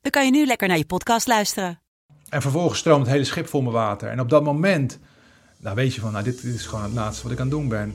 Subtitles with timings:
[0.00, 1.80] dan kan je nu lekker naar je podcast luisteren.
[2.28, 4.08] En vervolgens stroomt het hele schip vol met water.
[4.08, 4.98] En op dat moment,
[5.58, 7.68] nou weet je van, nou dit, is gewoon het laatste wat ik aan het doen
[7.68, 7.94] ben.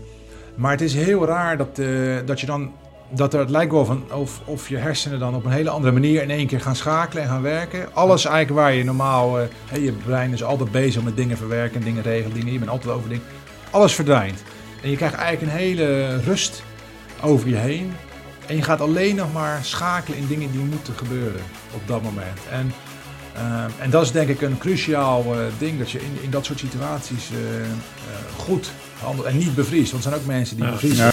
[0.56, 2.74] Maar het is heel raar dat, eh, dat je dan,
[3.10, 5.94] dat er, het lijkt wel van of, of je hersenen dan op een hele andere
[5.94, 7.94] manier in één keer gaan schakelen en gaan werken.
[7.94, 12.04] Alles eigenlijk waar je normaal, eh, je brein is altijd bezig met dingen verwerken, dingen
[12.04, 13.26] regelen, dingen, je bent altijd over dingen.
[13.72, 14.44] Alles verdwijnt.
[14.82, 16.64] En je krijgt eigenlijk een hele rust
[17.22, 17.94] over je heen.
[18.48, 21.42] En je gaat alleen nog maar schakelen in dingen die moeten gebeuren
[21.74, 22.40] op dat moment.
[22.52, 22.74] En,
[23.34, 26.46] eh, en dat is denk ik een cruciaal eh, ding, dat je in, in dat
[26.46, 27.68] soort situaties eh, eh,
[28.38, 29.92] goed handelt en niet bevriest.
[29.92, 31.12] Want er zijn ook mensen die bevriezen.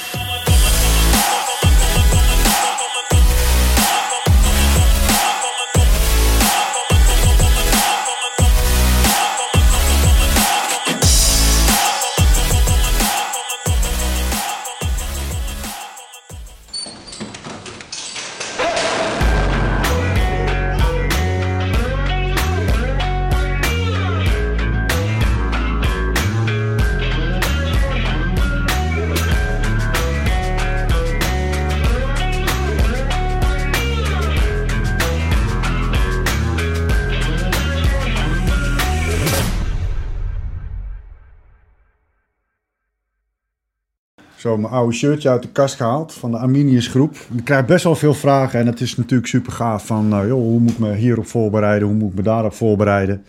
[44.43, 47.17] Zo mijn oude shirtje uit de kast gehaald van de Arminius groep.
[47.35, 50.13] Ik krijg best wel veel vragen en het is natuurlijk super gaaf van...
[50.13, 53.25] eh, joh, hoe moet ik me hierop voorbereiden, hoe moet ik me daarop voorbereiden?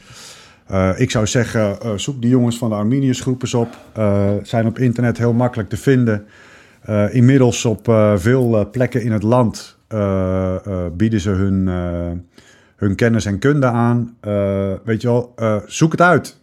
[0.68, 3.78] Eh, ik zou zeggen, eh, zoek die jongens van de Arminius groep eens op.
[4.44, 6.26] Zijn op internet heel makkelijk te vinden.
[7.12, 7.86] Inmiddels op
[8.16, 9.78] veel plekken in het land
[10.94, 11.68] bieden ze hun,
[12.76, 14.16] hun kennis en kunde aan.
[14.84, 15.34] Weet je wel,
[15.66, 16.38] zoek het uit.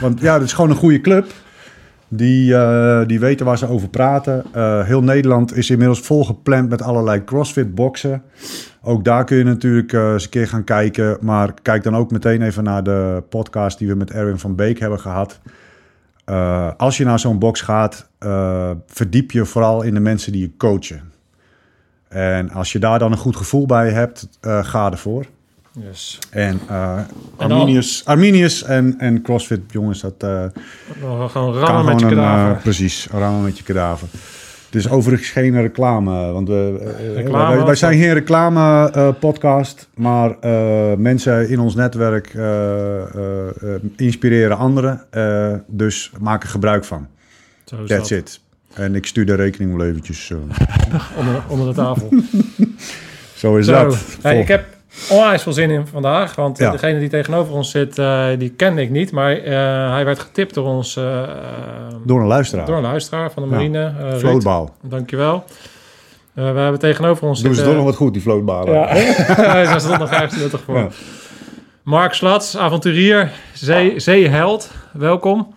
[0.00, 1.26] Want ja, het is gewoon een goede club.
[2.12, 4.44] Die, eh, die weten waar ze over praten.
[4.52, 8.22] Eh, heel Nederland is inmiddels volgepland met allerlei CrossFit-boxen.
[8.82, 11.18] Ook daar kun je natuurlijk eh, eens een keer gaan kijken.
[11.20, 14.78] Maar kijk dan ook meteen even naar de podcast die we met Erwin van Beek
[14.78, 15.40] hebben gehad.
[16.24, 18.08] Eh, als je naar zo'n box gaat,
[18.86, 21.12] verdiep je vooral in de mensen die je coachen.
[22.08, 25.26] En als je daar dan een goed gevoel bij hebt, ga ervoor.
[25.88, 26.18] Yes.
[26.30, 26.98] En, eh,
[27.36, 30.14] En Arminius, Arminius en, en CrossFit, jongens, dat...
[30.18, 30.28] eh,
[31.00, 32.56] gaan we kan rammen met je gewoon een, kadaver.
[32.56, 34.08] eh, precies, rammen met je kadaver.
[34.66, 39.88] Het is overigens geen reclame, want we, eh, Reclame wij, zijn geen reclame eh, podcast,
[39.94, 42.42] maar eh, mensen in ons netwerk eh,
[43.02, 47.06] eh, eh, inspireren anderen, eh, dus maken gebruik van.
[47.64, 48.18] Zo is That's dat.
[48.18, 48.40] it.
[48.74, 50.30] En ik stuur de rekening wel eventjes.
[50.30, 50.36] eh,
[51.18, 52.08] Onder, onder de tafel.
[53.36, 53.72] zo is Zo.
[53.72, 53.98] dat.
[54.22, 54.64] Hey, ik heb
[55.10, 56.34] onwijs veel zin in vandaag.
[56.34, 56.72] Want eh, Ja.
[56.72, 59.12] degene die tegenover ons zit, eh, die kende ik niet.
[59.12, 59.52] Maar eh,
[59.92, 60.94] hij werd getipt door ons...
[62.04, 62.66] Door een luisteraar.
[62.66, 63.54] door een luisteraar van de Ja.
[63.54, 63.84] marine.
[63.98, 64.20] eh, Ruud.
[64.20, 64.70] Vlootbal.
[64.82, 65.44] Dankjewel.
[66.34, 68.74] Eh, we hebben tegenover ons Doen ze toch nog wat goed, die vlootbalen.
[68.74, 68.86] Ja,
[69.66, 70.76] hij stond nog 25 voor.
[70.76, 70.88] Ja.
[71.82, 74.70] Mark Slats, avonturier, zee, zeeheld.
[74.92, 75.54] Welkom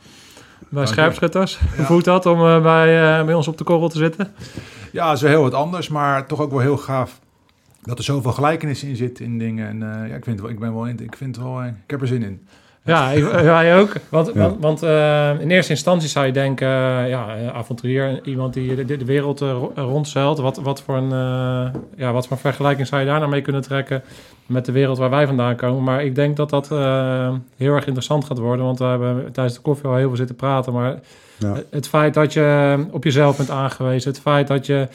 [0.70, 0.86] bij.
[0.86, 1.60] Scherpschutters.
[1.76, 4.34] Hoe voelt dat om bij, eh, bij ons op de korrel te zitten?
[4.92, 7.20] Ja, is wel heel wat anders, maar toch ook wel heel gaaf
[7.84, 9.68] dat er zoveel gelijkenissen in zit in dingen.
[9.68, 11.60] En eh, ja, ik vind het wel, ik ben wel, in- ik vind het wel,
[11.62, 12.48] eh, ik heb er zin in.
[12.86, 13.94] Ja, ik, wij ook.
[14.10, 14.40] Want, Ja.
[14.40, 18.86] want, want, eh, in eerste instantie zou je denken, eh, ja, eh, avonturier, iemand die
[18.86, 20.38] de, de wereld eh, ro- rondzeilt.
[20.40, 23.62] Wat, wat, voor een, eh, ja, wat voor vergelijking zou je daar nou mee kunnen
[23.62, 24.02] trekken
[24.46, 25.84] met de wereld waar wij vandaan komen?
[25.84, 29.56] Maar ik denk dat dat eh, heel erg interessant gaat worden, want we hebben tijdens
[29.56, 30.74] de koffie al heel veel zitten praten.
[30.74, 31.00] Maar
[31.38, 31.54] Ja.
[31.72, 34.88] het feit dat je op jezelf bent aangewezen, het feit dat je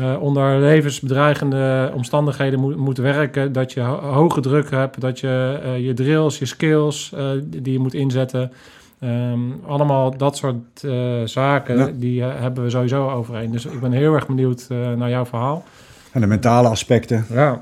[0.00, 5.58] eh, onder levensbedreigende omstandigheden moet, moet werken, dat je ho- hoge druk hebt, dat je
[5.64, 8.52] eh, je drills, je skills eh, die je moet inzetten.
[9.00, 10.92] Ehm, allemaal dat soort eh,
[11.24, 11.90] zaken, Ja.
[11.94, 13.50] die hebben we sowieso overeen.
[13.50, 15.64] Dus ik ben heel erg benieuwd eh, naar jouw verhaal.
[16.12, 17.60] En de mentale aspecten, Ja.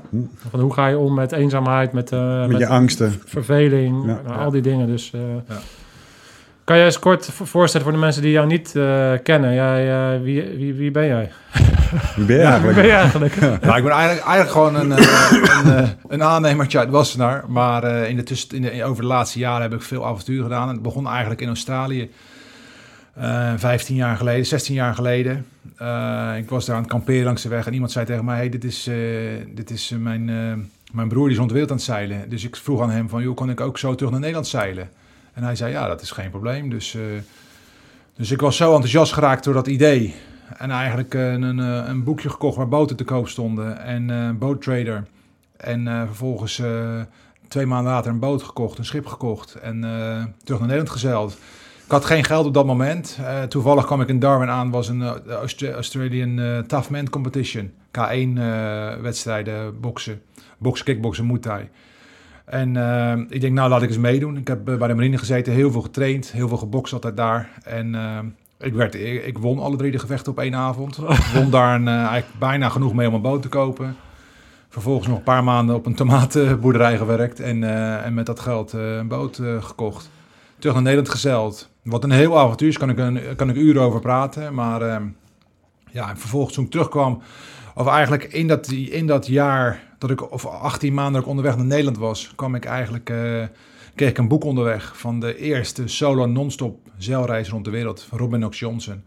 [0.49, 3.13] Van hoe ga je om met eenzaamheid, met, eh, met, je angsten.
[3.25, 4.21] verveling, Ja.
[4.27, 4.87] nou, al die dingen.
[4.87, 5.55] Dus eh, Ja.
[6.67, 9.53] Kan jij eens kort vo- voorstellen voor de mensen die jou niet eh, kennen?
[9.53, 11.31] Jij, eh, wie, wie, wie ben jij?
[12.15, 12.75] Wie ben je Wie eigenlijk?
[12.75, 13.35] ben je eigenlijk?
[13.39, 15.31] Nou, ik ben eigenlijk, eigenlijk gewoon een, eh,
[15.63, 17.43] een, eh, een aannemertje uit Wassenaar.
[17.47, 20.43] Maar eh, in de tussen, in de, over de laatste jaren heb ik veel avontuur
[20.43, 20.67] gedaan.
[20.67, 22.09] Het begon eigenlijk in Australië.
[23.13, 25.45] eh 15 jaar geleden, 16 jaar geleden.
[25.77, 27.67] Eh, ik was daar aan het kamperen langs de weg.
[27.67, 28.95] En iemand zei tegen mij, hey, dit is, eh,
[29.55, 30.35] dit is mijn, eh,
[30.91, 32.29] Mijn broer die is rond aan het zeilen.
[32.29, 34.89] Dus ik vroeg aan hem van, joh, kan ik ook zo terug naar Nederland zeilen?
[35.37, 36.69] En hij zei, ja, dat is geen probleem.
[36.69, 37.01] Dus, eh,
[38.15, 40.15] dus ik was zo enthousiast geraakt door dat idee.
[40.57, 43.81] En eigenlijk eh, een, een, eh, een boekje gekocht waar boten te koop stonden.
[43.81, 45.07] En eh boottrader.
[45.57, 46.61] En eh, vervolgens
[47.47, 49.55] twee maanden later een boot gekocht, een schip gekocht.
[49.55, 49.79] En
[50.43, 51.37] terug naar Nederland gezeild.
[51.85, 53.19] Ik had geen geld op dat moment.
[53.47, 55.03] Toevallig kwam ik in Darwin aan, was een
[55.73, 57.71] Australian eh, Tough Man Competition.
[57.91, 60.21] K1 eh, wedstrijden, boksen.
[60.57, 61.69] Boksen, kickboksen, Muay.
[62.47, 64.37] En eh, ik denk, nou laat ik eens meedoen.
[64.37, 67.49] Ik heb eh, bij de marine gezeten, heel veel getraind, heel veel gebokst altijd daar.
[67.63, 68.19] En eh,
[68.59, 70.97] ik, werd, ik, ik won alle drie de gevechten op één avond.
[71.09, 73.95] Ik won daar een, eh, eigenlijk bijna genoeg mee om een boot te kopen.
[74.69, 77.39] Vervolgens nog een paar maanden op een tomatenboerderij gewerkt.
[77.39, 80.09] En, eh, en met dat geld een boot gekocht.
[80.59, 81.69] Terug naar Nederland gezeild.
[81.83, 84.53] Wat een heel avontuur is, kan ik, een, kan ik uren over praten.
[84.53, 85.01] Maar eh,
[85.91, 87.21] ja, en vervolgens toen ik terugkwam...
[87.77, 91.55] Of eigenlijk in dat, in dat jaar dat ik, of 18 maanden dat ik onderweg
[91.55, 93.43] naar Nederland was, kwam ik eigenlijk, eh,
[93.95, 98.17] kreeg ik een boek onderweg van de eerste solo non-stop zeilreis rond de wereld van
[98.17, 99.03] Robin Knox Johnson.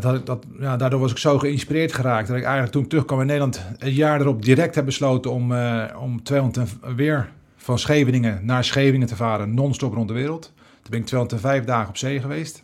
[0.00, 3.20] Dat dat, ja, daardoor was ik zo geïnspireerd geraakt dat ik eigenlijk toen ik terugkwam
[3.20, 7.78] in Nederland een jaar erop direct heb besloten om, eh, om 200 en- weer van
[7.78, 10.52] Scheveningen naar Scheveningen te varen, non-stop rond de wereld.
[10.54, 12.62] Toen ben ik 205 dagen op zee geweest.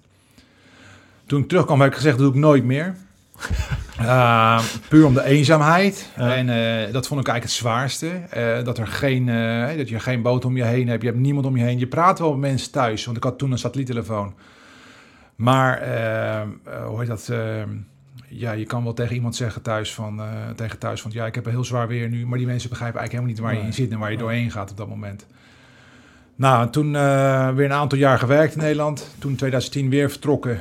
[1.26, 2.96] Toen ik terugkwam heb ik gezegd, dat doe ik nooit meer.
[4.00, 6.10] Uh, puur om de eenzaamheid.
[6.16, 6.34] Ja.
[6.34, 8.08] En eh, dat vond ik eigenlijk het zwaarste.
[8.08, 11.02] Eh, dat, er geen, eh, dat je geen boot om je heen hebt.
[11.02, 11.78] Je hebt niemand om je heen.
[11.78, 13.04] Je praat wel met mensen thuis.
[13.04, 14.34] Want ik had toen een satelliettelefoon.
[15.36, 16.48] Maar, eh, eh,
[16.86, 17.28] hoe heet dat?
[17.28, 17.62] eh,
[18.28, 20.26] ja, je kan wel tegen iemand zeggen thuis van, eh,
[20.56, 21.10] tegen thuis van...
[21.14, 22.26] Ja, ik heb een heel zwaar weer nu.
[22.26, 23.92] Maar die mensen begrijpen eigenlijk helemaal niet waar je in zit...
[23.92, 25.26] en waar je doorheen gaat op dat moment.
[26.36, 29.14] Nou, en toen eh, weer een aantal jaar gewerkt in Nederland.
[29.18, 30.60] Toen in 2010 weer vertrokken.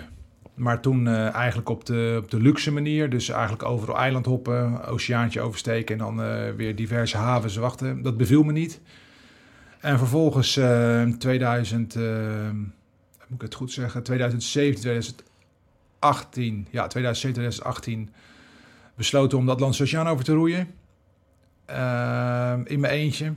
[0.59, 3.09] Maar toen eh, eigenlijk op de, op de luxe manier.
[3.09, 8.01] Dus eigenlijk overal eiland hoppen, oceaantje oversteken en dan eh, weer diverse havens wachten.
[8.01, 8.81] Dat beviel me niet.
[9.79, 12.03] En vervolgens eh 2000, eh,
[13.27, 18.09] moet ik het goed zeggen, 2017, 2018, ja 2017, 2018
[18.95, 20.67] besloten om Atlantische Oceaan over te roeien.
[22.65, 23.33] In mijn eentje.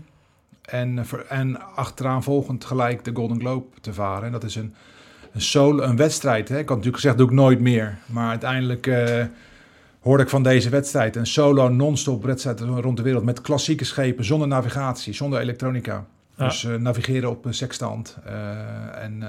[0.62, 4.26] En, en achteraan volgend gelijk de Golden Globe te varen.
[4.26, 4.74] En dat is een,
[5.32, 6.48] een, solo, een wedstrijd.
[6.48, 6.54] Hè?
[6.58, 7.98] Ik had natuurlijk gezegd, doe ik nooit meer.
[8.06, 9.24] Maar uiteindelijk eh,
[10.00, 11.16] hoorde ik van deze wedstrijd.
[11.16, 13.24] Een solo non-stop wedstrijd rond de wereld.
[13.24, 16.04] Met klassieke schepen, zonder navigatie, zonder elektronica.
[16.36, 16.44] Ja.
[16.44, 18.16] Dus eh, navigeren op sextant.
[18.24, 19.22] eh, en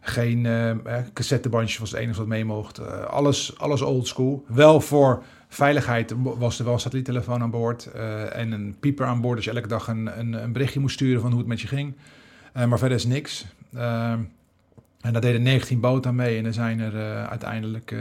[0.00, 0.48] geen
[1.12, 3.06] cassettebandjes was het enige wat mee mocht.
[3.08, 4.44] Alles, alles old school.
[4.46, 7.86] Wel voor veiligheid was er wel een satelliettelefoon aan boord.
[8.32, 9.36] en een pieper aan boord.
[9.36, 11.66] Dus je elke dag een, een, een berichtje moest sturen van hoe het met je
[11.66, 11.94] ging.
[12.52, 13.46] Maar verder is niks.
[15.02, 16.38] Eh, en daar deden 19 boten aan mee.
[16.38, 17.98] En er zijn er eh, uiteindelijk eh,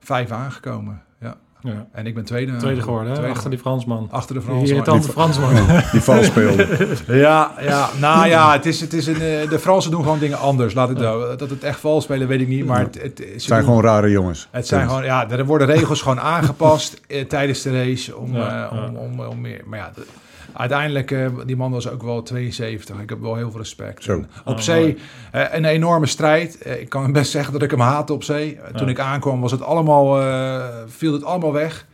[0.00, 1.02] vijf aangekomen.
[1.20, 1.36] Ja.
[1.60, 1.86] Ja.
[1.92, 2.56] En ik ben tweede.
[2.56, 3.14] Tweede geworden?
[3.14, 4.08] Tweede achter die Fransman.
[4.10, 4.74] Achter de Die Fransen.
[4.74, 5.54] irritante Fransman.
[5.92, 6.88] Die vals speelde.
[7.06, 10.38] Ja, ja, nou ja, het is, het is een, eh, de Fransen doen gewoon dingen
[10.38, 10.74] anders.
[10.74, 11.36] Laat het nou.
[11.36, 12.66] Dat het echt vals spelen, weet ik niet.
[12.66, 14.48] Maar het, het, zijn doen- gewoon rare jongens.
[14.50, 18.46] het zijn gewoon, ja, er worden regels gewoon aangepast eh, tijdens de race om, Ja,
[18.70, 18.86] eh, ja.
[18.88, 19.60] om, om, om meer.
[19.66, 20.06] Maar ja, de-
[20.52, 23.00] uiteindelijk, eh, die man was ook wel 72.
[23.00, 24.02] Ik heb wel heel veel respect.
[24.02, 24.24] Zo.
[24.44, 24.96] Op Oh, zee,
[25.32, 26.58] eh, een enorme strijd.
[26.58, 28.58] Eh, ik kan best zeggen dat ik hem haatte op zee.
[28.76, 31.86] Toen ik aankwam, was het allemaal, eh, viel het allemaal weg.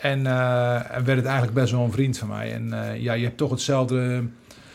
[0.00, 2.52] En, eh, en werd het eigenlijk best wel een vriend van mij.
[2.52, 4.22] En eh, ja, je hebt toch hetzelfde,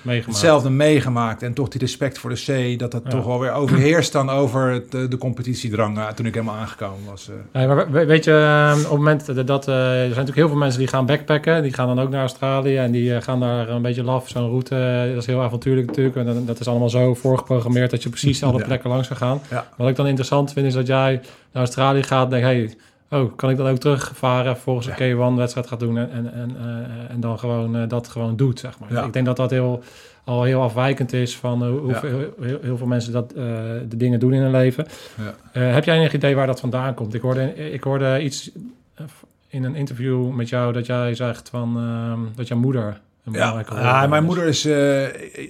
[0.06, 0.26] Meegemaakt.
[0.40, 1.44] hetzelfde meegemaakt.
[1.44, 3.10] En toch die respect voor de zee, dat dat Ja.
[3.10, 7.00] toch wel weer overheerst dan over het, eh, de competitiedrang eh, toen ik helemaal aangekomen
[7.10, 7.30] was.
[7.30, 7.36] eh.
[7.54, 10.58] Nee, maar we- weet je, eh, op het moment dat, er zijn natuurlijk heel veel
[10.58, 13.82] mensen die gaan backpacken, die gaan dan ook naar Australië en die gaan daar een
[13.82, 17.92] beetje laf, zo'n route, dat is heel avontuurlijk natuurlijk, en dat is allemaal zo voorgeprogrammeerd
[17.92, 18.66] dat je precies alle Ja.
[18.66, 19.40] plekken langs gaat gaan.
[19.50, 19.68] Ja.
[19.78, 21.12] Wat ik dan interessant vind is dat jij
[21.52, 22.74] naar Australië gaat en denk, hey,
[23.10, 24.94] oh, kan ik dan ook terugvaren volgens een
[25.36, 28.80] K1-wedstrijd gaat doen en, en, en, eh, en dan gewoon eh, dat gewoon doet, zeg
[28.80, 28.94] maar.
[28.94, 29.04] Ja.
[29.04, 29.84] Ik denk dat dat heel,
[30.24, 32.00] al heel afwijkend is van eh, hoe Ja.
[32.00, 33.44] veel- heel, heel veel mensen dat, eh,
[33.90, 34.86] de dingen doen in hun leven.
[35.18, 35.36] Ja.
[35.62, 37.14] Eh, heb jij enig idee waar dat vandaan komt?
[37.14, 38.52] Ik hoorde, ik hoorde iets
[38.96, 39.06] eh,
[39.48, 43.40] in een interview met jou dat jij zegt van ehm, dat jouw moeder een Ja,
[43.40, 44.10] belangrijke rol ja, heeft.
[44.10, 44.66] mijn moeder is.
[44.66, 45.04] eh,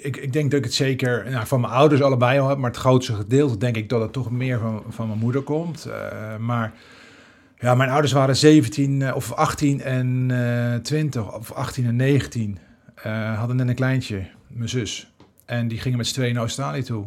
[0.06, 2.70] ik, ik denk dat ik het zeker nou, van mijn ouders allebei al heb, maar
[2.70, 5.86] het grootste gedeelte denk ik dat het toch meer van, van mijn moeder komt.
[5.86, 5.96] Eh,
[6.40, 6.74] maar
[7.60, 12.58] ja, mijn ouders waren 17 eh, of 18 en eh 20 of 18 en 19.
[12.96, 15.14] Eh, hadden net een kleintje, mijn zus.
[15.46, 17.06] En die gingen met z'n tweeën naar Australië toe.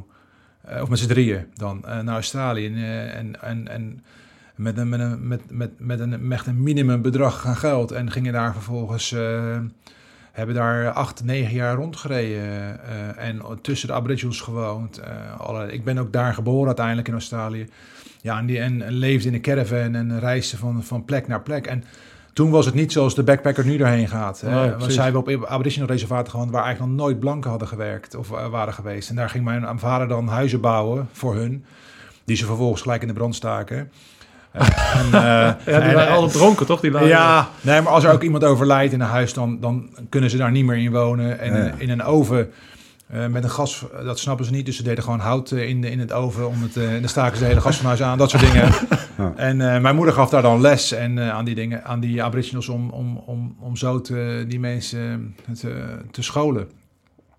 [0.65, 2.67] Eh, of met z'n drieën dan eh, naar Australië.
[2.67, 4.05] En, eh, en, en,
[4.55, 7.91] met een, met, een, met, met, met een, met een minimumbedrag aan geld.
[7.93, 9.13] En gingen daar vervolgens.
[9.13, 9.59] eh,
[10.33, 12.41] hebben daar acht, negen jaar rondgereden.
[12.85, 14.99] eh, en tussen de Aboriginals gewoond.
[14.99, 17.69] eh, alle, ik ben ook daar geboren uiteindelijk in Australië.
[18.29, 21.41] Ja, en, die, en, en leefde in een caravan en reisde van, van plek naar
[21.41, 21.67] plek.
[21.67, 21.85] En
[22.33, 24.41] toen was het niet zoals de backpacker nu erheen gaat.
[24.41, 24.51] hè.
[24.79, 28.49] Want we op aboriginal reservaten gewoond waar eigenlijk nog nooit blanken hadden gewerkt of eh,
[28.49, 29.09] waren geweest.
[29.11, 31.65] En daar ging mijn vader dan huizen bouwen voor hun,
[32.25, 33.91] die ze vervolgens gelijk in de brand staken.
[34.53, 34.69] Eh,
[34.99, 36.81] en, eh, Ja, die en- waren altijd dronken, toch?
[36.81, 39.89] Die waren- ja, nee, maar als er ook iemand overlijdt in een huis, dan, dan
[40.09, 41.39] kunnen ze daar niet meer in wonen.
[41.39, 42.51] En Ja, in een oven
[43.09, 44.67] eh, met een gas, dat snappen ze niet.
[44.67, 47.09] Dus ze deden gewoon hout eh, in, in het oven om het, eh, en dan
[47.09, 48.73] staken ze de hele gas van huis aan, dat soort dingen.
[49.19, 49.33] Ja.
[49.37, 52.23] En eh, mijn moeder gaf daar dan les en, eh, aan die dingen, aan die
[52.23, 56.69] aboriginals om, om, om, om zo te, die mensen eh, te, te scholen.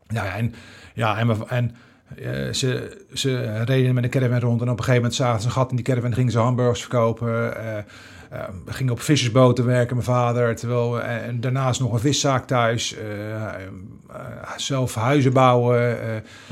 [0.07, 0.53] Ja, en,
[0.93, 1.75] ja, en, en
[2.15, 5.47] eh, ze, ze reden met een caravan rond en op een gegeven moment zagen ze
[5.47, 7.53] een gat in die caravan, gingen ze hamburgers verkopen.
[8.29, 10.55] Eh eh, we gingen op vissersboten werken, mijn vader.
[10.55, 12.95] Terwijl, eh, en daarnaast nog een viszaak thuis.
[12.95, 13.49] eh, eh,
[14.57, 15.97] zelf huizen bouwen.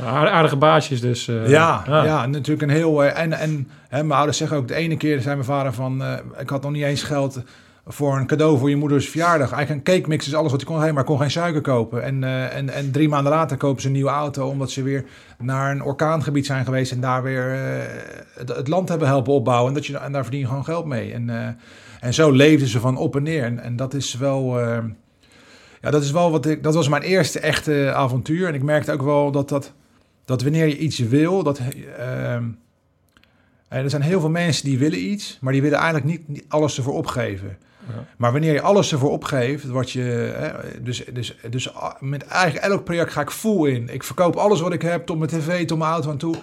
[0.06, 1.28] Aard- Aardige baasjes dus.
[1.28, 2.26] eh, ja, ja.
[2.26, 3.04] natuurlijk een heel...
[3.04, 6.04] en en hè, mijn ouders zeggen ook, de ene keer zei mijn vader van...
[6.40, 7.42] ik had nog niet eens geld
[7.88, 9.52] voor een cadeau voor je moeders verjaardag.
[9.52, 12.04] Eigenlijk een cake mix is alles wat hij kon, maar kon geen suiker kopen.
[12.04, 14.48] En, eh, en, en drie maanden later kopen ze een nieuwe auto...
[14.48, 15.06] omdat ze weer
[15.38, 16.92] naar een orkaangebied zijn geweest...
[16.92, 19.68] en daar weer eh, het, land hebben helpen opbouwen.
[19.68, 21.14] En, dat je, en daar verdien je gewoon geld mee.
[21.14, 21.48] En, eh,
[22.00, 23.58] en zo leefden ze van op en neer.
[23.58, 24.60] En, dat is wel...
[25.82, 26.64] ja, dat is wel wat ik.
[26.64, 28.48] Dat was mijn eerste echte avontuur.
[28.48, 29.74] En ik merkte ook wel dat dat.
[30.26, 31.60] Dat wanneer je iets wil, dat.
[33.68, 36.94] er zijn heel veel mensen die willen iets, maar die willen eigenlijk niet alles ervoor
[36.94, 37.58] opgeven.
[37.88, 38.04] Ja.
[38.18, 40.02] Maar wanneer je alles ervoor opgeeft, wat je.
[40.36, 43.90] Hè, dus, dus, dus met eigenlijk elk project ga ik full in.
[43.90, 46.36] Ik verkoop alles wat ik heb, tot mijn tv, tot mijn auto aan toe.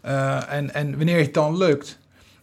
[0.00, 1.98] Eh, en, en wanneer het dan lukt,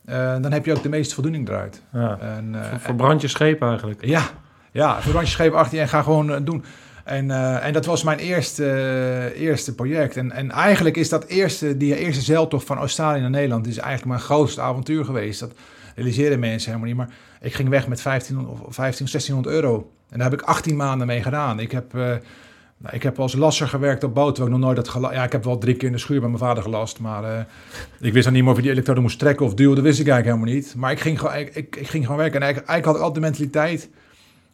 [0.06, 1.82] eh, dan heb je ook de meeste voldoening eruit.
[1.94, 2.18] Ja.
[2.20, 4.06] En, eh, Ver- Verbrand je scheep eigenlijk.
[4.06, 4.22] ja,
[4.72, 6.64] ja, verbrandjescheep achter je en ga gewoon doen.
[7.04, 10.18] En, en dat was mijn eerste, eerste project.
[10.18, 13.68] En, en eigenlijk is dat eerste, die eerste zeiltocht van Australië naar Nederland...
[13.68, 15.40] is eigenlijk mijn grootste avontuur geweest.
[15.40, 15.52] Dat
[15.96, 16.98] realiseerden mensen helemaal niet.
[16.98, 19.92] Maar ik ging weg met 1500 of 15, 1600 euro.
[20.10, 21.60] En daar heb ik 18 maanden mee gedaan.
[21.60, 22.00] Ik heb, eh,
[22.78, 24.44] nou, ik heb als lasser gewerkt op boten.
[24.44, 26.42] Ik nog nooit gela- Ja, ik heb wel drie keer in de schuur bij mijn
[26.42, 27.00] vader gelast.
[27.00, 27.40] Maar eh,
[28.00, 29.76] ik wist dan niet meer of je die elektrode moest trekken of duwen.
[29.76, 30.76] Dat wist ik eigenlijk helemaal niet.
[30.76, 32.36] Maar ik ging gewoon, ik, ik, ging gewoon werken.
[32.36, 33.90] En eigenlijk, eigenlijk had ik altijd de mentaliteit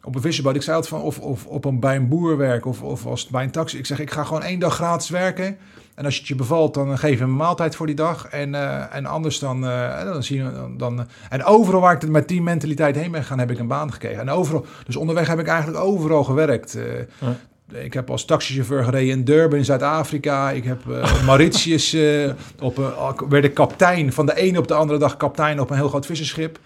[0.06, 0.54] op een visserboot.
[0.54, 3.26] Ik zei altijd van of, of op een, bij een boer werken of, of als
[3.26, 3.78] bij een taxi.
[3.78, 5.56] Ik zeg, ik ga gewoon één dag gratis werken.
[5.94, 8.26] En als je het je bevalt, dan geef je een maaltijd voor die dag.
[8.26, 11.06] En, eh, en anders dan, eh, dan zie je dan, dan.
[11.28, 14.20] En overal waar ik met die mentaliteit heen ben gegaan, heb ik een baan gekregen.
[14.20, 16.74] En overal, dus onderweg heb ik eigenlijk overal gewerkt.
[16.74, 17.28] Eh.
[17.72, 20.50] Ik heb als taxichauffeur gereden in Durban in Zuid-Afrika.
[20.50, 22.92] Ik heb eh, op Mauritius eh, op een,
[23.28, 26.06] werd ik kaptein van de ene op de andere dag kaptein op een heel groot
[26.06, 26.58] visserschip.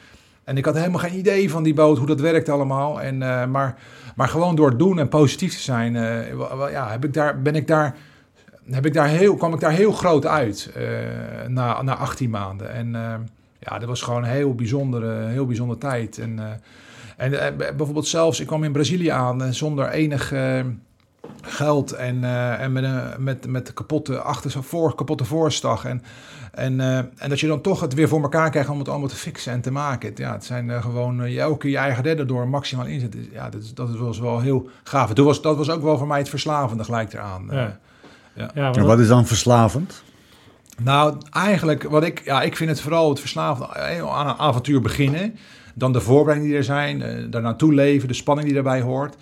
[0.45, 3.01] En ik had helemaal geen idee van die boot, hoe dat werkt allemaal.
[3.01, 3.79] En, eh, maar,
[4.17, 7.55] maar gewoon door het doen en positief te zijn, eh, ja, heb ik daar, ben
[7.55, 7.97] ik daar,
[8.71, 10.85] heb ik daar heel, kwam ik daar heel groot uit eh,
[11.49, 12.73] na, na 18 maanden.
[12.73, 12.93] En
[13.59, 16.19] ja, dat was gewoon een heel bijzondere, heel bijzondere tijd.
[16.19, 16.61] En,
[17.17, 20.33] en bijvoorbeeld zelfs, ik kwam in Brazilië aan zonder enig
[21.43, 25.85] geld en, eh, en met, een, met, met de kapotte achter, voor, kapotte voorstag.
[25.85, 26.03] En,
[26.53, 29.09] en, eh, en dat je dan toch het weer voor elkaar krijgt om het allemaal
[29.09, 30.09] te fixen en te maken.
[30.09, 33.29] Het, ja, het zijn eh, gewoon je elke keer je eigen redden door maximaal inzetten.
[33.33, 35.13] Ja, dat, is- dat was wel heel gaaf.
[35.13, 37.47] Toen was, dat was ook wel voor mij het verslavende gelijk eraan.
[37.51, 37.79] Ja.
[38.35, 40.03] Eh, Ja, En wat is dan verslavend?
[40.83, 45.37] nou, eigenlijk, wat ik, ja, ik vind het vooral het verslavend aan een avontuur beginnen.
[45.75, 49.17] Dan de voorbereidingen die er zijn, eh, daar naartoe leven, de spanning die daarbij hoort.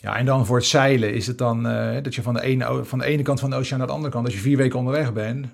[0.00, 2.84] Ja, en dan voor het zeilen is het dan eh, dat je van de, ene,
[2.84, 4.78] van de ene kant van de oceaan naar de andere kant, als je vier weken
[4.78, 5.46] onderweg bent,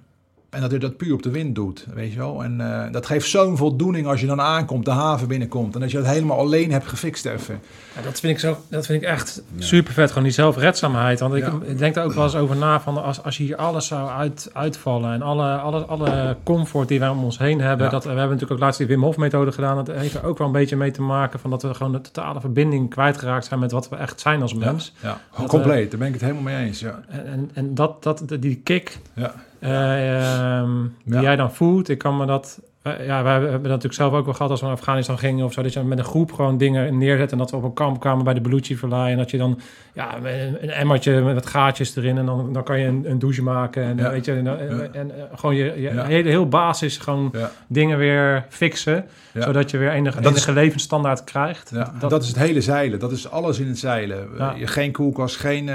[0.54, 2.44] en dat je dat puur op de wind doet, weet je wel.
[2.44, 5.90] En eh, dat geeft zo'n voldoening als je dan aankomt, de haven binnenkomt, en dat
[5.90, 7.60] je dat helemaal alleen hebt gefixt even.
[7.96, 10.08] Ja, dat vind ik zo, dat vind ik echt super vet.
[10.08, 11.20] Gewoon die zelfredzaamheid.
[11.20, 11.52] Want ik, Ja.
[11.64, 14.08] ik denk daar ook wel eens over na van als, als je hier alles zou
[14.10, 17.86] uit, uitvallen en alle, alle, alle comfort die wij om ons heen hebben.
[17.86, 17.92] Ja.
[17.92, 19.84] Dat, we hebben natuurlijk ook laatst die Wim Hof methode gedaan.
[19.84, 22.00] Dat heeft er ook wel een beetje mee te maken van dat we gewoon de
[22.00, 24.92] totale verbinding kwijtgeraakt zijn met wat we echt zijn als mens.
[25.02, 26.80] Ja, Dat, compleet, daar ben ik het helemaal mee eens.
[26.80, 27.00] Ja.
[27.08, 29.34] En, en, en dat, dat, die kick Ja.
[29.58, 30.70] Eh, ehm,
[31.04, 32.60] die jij dan voelt, ik kan me dat...
[32.82, 35.44] eh, ja, wij hebben dat natuurlijk zelf ook wel gehad als we naar Afghanistan gingen
[35.44, 35.62] of zo.
[35.62, 37.32] Dat je met een groep gewoon dingen neerzet.
[37.32, 39.12] En dat we op een kamp kwamen bij de Belushi Vallei.
[39.12, 39.60] En dat je dan
[39.92, 42.18] ja, een, emmertje met wat gaatjes erin.
[42.18, 43.82] En dan, dan kan je een, een douche maken.
[43.84, 44.10] En, Ja.
[44.10, 44.82] weet je, en, en, Ja.
[44.92, 46.04] en, eh, gewoon je, je Ja.
[46.04, 47.50] hele, heel basis gewoon Ja.
[47.66, 49.04] dingen weer fixen.
[49.34, 51.72] Zodat je weer enige, En dat is- enige levensstandaard krijgt.
[52.00, 52.98] Dat, is het hele zeilen.
[52.98, 54.28] Dat is alles in het zeilen.
[54.56, 55.70] Je, geen koelkast, geen...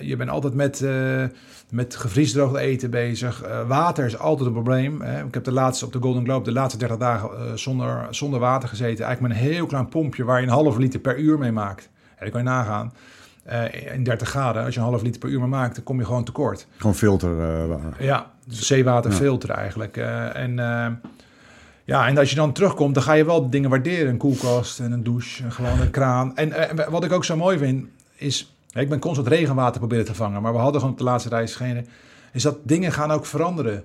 [0.00, 0.84] je bent altijd met,
[1.74, 3.42] met gevriesdroogd eten bezig.
[3.42, 5.00] Eh, water is altijd een probleem.
[5.00, 5.24] Hè.
[5.24, 8.40] Ik heb de laatste op de Golden Globe de laatste 30 dagen eh, zonder, zonder
[8.40, 9.04] water gezeten.
[9.04, 11.88] Eigenlijk met een heel klein pompje waar je een halve liter per uur mee maakt.
[12.18, 12.92] Ja, dat kan je nagaan.
[13.44, 15.98] Eh, in 30 graden, als je een half liter per uur mee maakt, dan kom
[15.98, 16.66] je gewoon tekort.
[16.76, 17.30] Gewoon filter.
[17.98, 19.16] Ja, dus zeewater Ja.
[19.16, 19.96] filteren eigenlijk.
[19.96, 20.58] En,
[21.86, 24.08] Ja, en als je dan terugkomt, dan ga je wel dingen waarderen.
[24.08, 26.36] Een koelkast en een douche, en gewoon een kraan.
[26.36, 28.53] En eh, wat ik ook zo mooi vind, is...
[28.74, 31.54] Ik ben constant regenwater proberen te vangen, maar we hadden gewoon op de laatste reis
[31.56, 31.86] geen...
[32.32, 33.84] Is dat dingen gaan ook veranderen.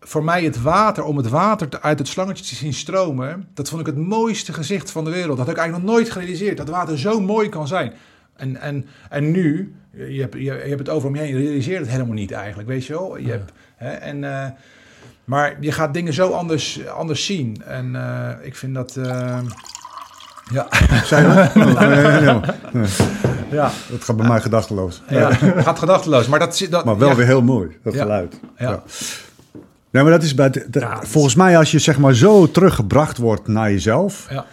[0.00, 3.48] Voor mij het water, om het water te- uit het slangetje te zien stromen...
[3.54, 5.28] dat vond ik het mooiste gezicht van de wereld.
[5.36, 6.56] Dat had ik eigenlijk nog nooit gerealiseerd.
[6.56, 7.92] Dat water zo mooi kan zijn.
[8.36, 11.42] En, en, en nu, je hebt, je, je hebt het over om je heen, je
[11.46, 13.16] realiseert het helemaal niet eigenlijk, weet je wel.
[13.16, 14.50] Je hebt, hè, en, eh,
[15.24, 17.62] maar je gaat dingen zo anders, anders zien.
[17.66, 18.96] En eh, ik vind dat...
[18.96, 19.38] eh,
[20.52, 20.66] ja,
[21.04, 21.50] Zijn we?
[21.60, 22.40] Oh, nee, nee,
[22.72, 22.88] nee.
[23.50, 25.02] ja, Dat gaat bij mij gedachteloos.
[25.08, 26.26] ja, gaat gedachteloos.
[26.28, 28.02] Maar, dat, zit- dat, Maar wel ja, weer heel mooi, dat Ja.
[28.02, 28.40] geluid.
[28.58, 28.82] Ja.
[29.90, 31.98] Ja, maar dat is bij de- de- Ja, dat is- volgens mij als je zeg
[31.98, 34.44] maar zo teruggebracht wordt naar jezelf, Ja,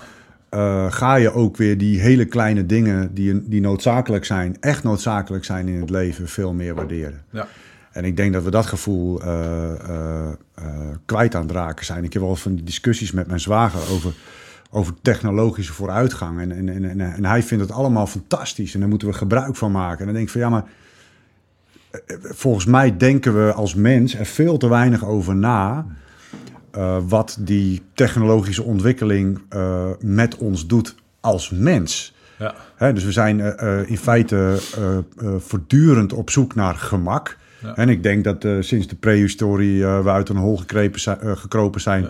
[0.50, 5.46] eh, ga je ook weer die hele kleine dingen die, die noodzakelijk zijn, echt noodzakelijk
[5.46, 7.22] zijn in het leven, veel meer waarderen.
[7.30, 7.48] ja.
[7.92, 10.66] En ik denk dat we dat gevoel eh, eh, eh,
[11.06, 12.04] kwijt aan het raken zijn.
[12.04, 14.14] Ik heb wel van die discussies met mijn zwager over,
[14.72, 16.40] over technologische vooruitgang.
[16.40, 19.56] En, en, en, en, en hij vindt het allemaal fantastisch en daar moeten we gebruik
[19.56, 20.00] van maken.
[20.00, 20.64] En dan denk ik van ja, maar
[21.92, 25.86] eh, volgens mij denken we als mens er veel te weinig over na.
[26.72, 32.16] eh, wat die technologische ontwikkeling eh, met ons doet als mens.
[32.38, 32.56] ja.
[32.76, 35.04] Hè, dus we zijn eh, eh, in feite eh, eh,
[35.40, 37.38] voortdurend op zoek naar gemak.
[37.62, 37.76] Ja.
[37.76, 41.32] En ik denk dat eh, sinds de prehistorie eh, we uit een hol gekrepen eh,
[41.38, 42.08] gekropen zijn,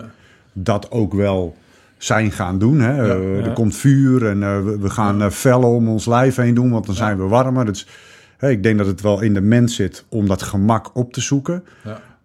[0.52, 1.56] dat ook wel
[2.04, 2.80] zijn gaan doen.
[2.80, 2.96] Hè.
[2.96, 3.44] Ja, Eh, ja.
[3.44, 6.70] Er komt vuur en eh, we, we gaan eh, vellen om ons lijf heen doen,
[6.70, 7.64] want dan zijn we warmer.
[7.64, 7.86] Dus,
[8.40, 11.64] ik denk dat het wel in de mens zit om dat gemak op te zoeken.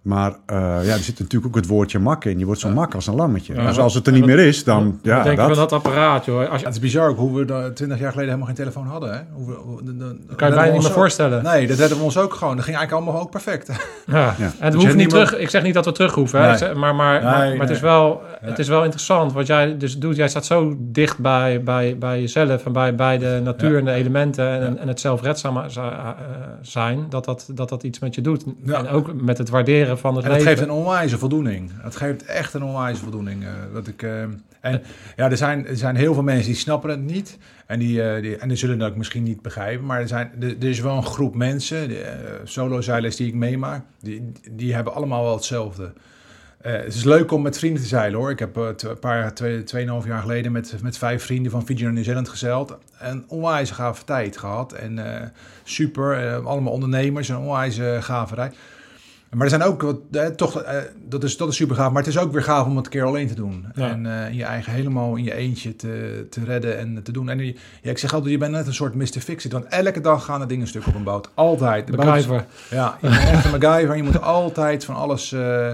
[0.07, 2.39] Maar eh, ja, er zit natuurlijk ook het woordje mak in.
[2.39, 3.53] Je wordt zo mak als een lammetje.
[3.53, 4.99] Ja, dus als het er niet meer is, dan...
[5.01, 5.47] Ja, denk je dat.
[5.47, 6.49] van dat apparaat, joh?
[6.49, 9.13] Als je, Het is bizar ook hoe we twintig jaar geleden helemaal geen telefoon hadden.
[9.13, 9.19] Hè?
[9.33, 9.53] Hoe we,
[10.35, 11.43] kan je we bijna niet meer voorstellen.
[11.43, 12.55] Nee, dat redden we ons ook gewoon.
[12.55, 13.69] Dat ging eigenlijk allemaal ook perfect.
[14.07, 14.15] Ja.
[14.15, 14.33] Ja.
[14.37, 15.37] En het je hoeft niet meer- terug.
[15.41, 16.43] Ik zeg niet dat we terug hoeven, hè.
[16.45, 16.53] Nee.
[16.53, 17.91] Ik zeg- maar, maar, maar, Nee, maar het, is nee.
[17.91, 20.15] wel, het is wel interessant wat jij dus doet.
[20.15, 23.77] Jij staat zo dicht bij, bij, bij jezelf en bij, bij de natuur Ja.
[23.79, 24.79] en de elementen en, Ja.
[24.79, 26.09] en het zelfredzaam eh,
[26.61, 28.43] zijn, dat dat, dat dat iets met je doet.
[28.63, 28.77] Ja.
[28.77, 30.57] En ook met het waarderen van het En dat leven.
[30.57, 31.71] geeft een onwijze voldoening.
[31.77, 33.43] Het geeft echt een onwijze voldoening.
[33.43, 34.21] eh, dat ik, eh,
[34.61, 34.81] en
[35.15, 37.37] ja, er zijn, er zijn heel veel mensen die snappen het niet.
[37.65, 39.85] En die, eh, die, en die zullen dat misschien niet begrijpen.
[39.85, 43.83] Maar er, zijn, er, er is wel een groep mensen, eh, solo-zeilers die ik meemaak,
[44.01, 45.93] die, die hebben allemaal wel hetzelfde.
[46.61, 48.29] Eh, het is leuk om met vrienden te zeilen hoor.
[48.31, 51.83] Ik heb eh, een paar, twee, tweeënhalf jaar geleden met, met vijf vrienden van Fiji
[51.83, 52.77] naar Nieuw-Zeeland gezeild.
[52.99, 54.73] En onwijs gave tijd gehad.
[54.73, 55.27] En eh,
[55.63, 58.53] super, eh, allemaal ondernemers, een onwijs eh, gave reis.
[59.37, 61.91] Maar er zijn ook wat, eh, toch, eh, dat, is, dat is super gaaf.
[61.91, 63.65] Maar het is ook weer gaaf om het een keer alleen te doen.
[63.75, 63.89] Ja.
[63.89, 67.29] En in je eigen helemaal in je eentje te, te redden en te doen.
[67.29, 69.05] En je- ja, ik zeg altijd, je bent net een soort Mr.
[69.05, 69.51] Fix-It.
[69.51, 71.29] Want elke dag gaan er dingen stuk op een boot.
[71.33, 71.87] Altijd.
[71.87, 72.45] De MacGyver.
[72.69, 73.95] ja, je bent echt een MacGyver.
[73.95, 75.71] Je moet altijd van alles, eh,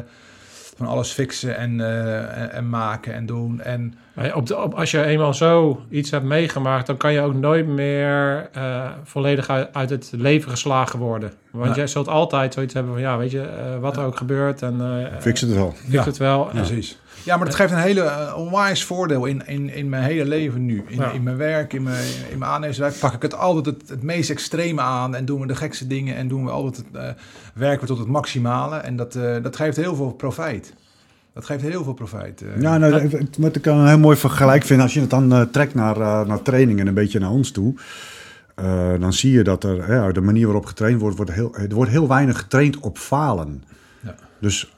[0.75, 3.61] van alles fixen en, en, en maken en doen.
[3.61, 3.93] En
[4.33, 7.67] Op de, op, als je eenmaal zo iets hebt meegemaakt, dan kan je ook nooit
[7.67, 11.31] meer eh, volledig uit, uit het leven geslagen worden.
[11.51, 11.75] Want Nee.
[11.75, 14.61] jij zult altijd zoiets hebben van, ja, weet je, eh, wat er ook gebeurt.
[14.61, 15.71] En, eh Fix het wel.
[15.71, 16.03] fix Ja.
[16.03, 16.43] het wel.
[16.53, 16.97] Precies.
[17.23, 20.85] Ja, maar dat geeft een hele onwijs voordeel in, in, in mijn hele leven nu.
[20.87, 21.11] In, Ja.
[21.11, 24.29] in mijn werk, in mijn, in mijn aannemerswerk pak ik het altijd het, het meest
[24.29, 25.15] extreme aan.
[25.15, 27.09] En doen we de gekste dingen en doen we altijd het, eh,
[27.53, 28.75] werken we tot het maximale.
[28.75, 30.73] En dat, eh, dat geeft heel veel profijt.
[31.33, 32.41] Dat geeft heel veel profijt.
[32.41, 32.61] eh.
[32.61, 35.73] Ja, nou, wat ik een heel mooi vergelijk vind, als je het dan eh, trekt
[35.73, 37.73] naar, eh, naar training en een beetje naar ons toe,
[38.55, 41.75] eh, dan zie je dat er, ja, de manier waarop getraind wordt, wordt heel, er
[41.75, 43.63] wordt heel weinig getraind op falen.
[43.99, 44.15] Ja.
[44.39, 44.73] Dus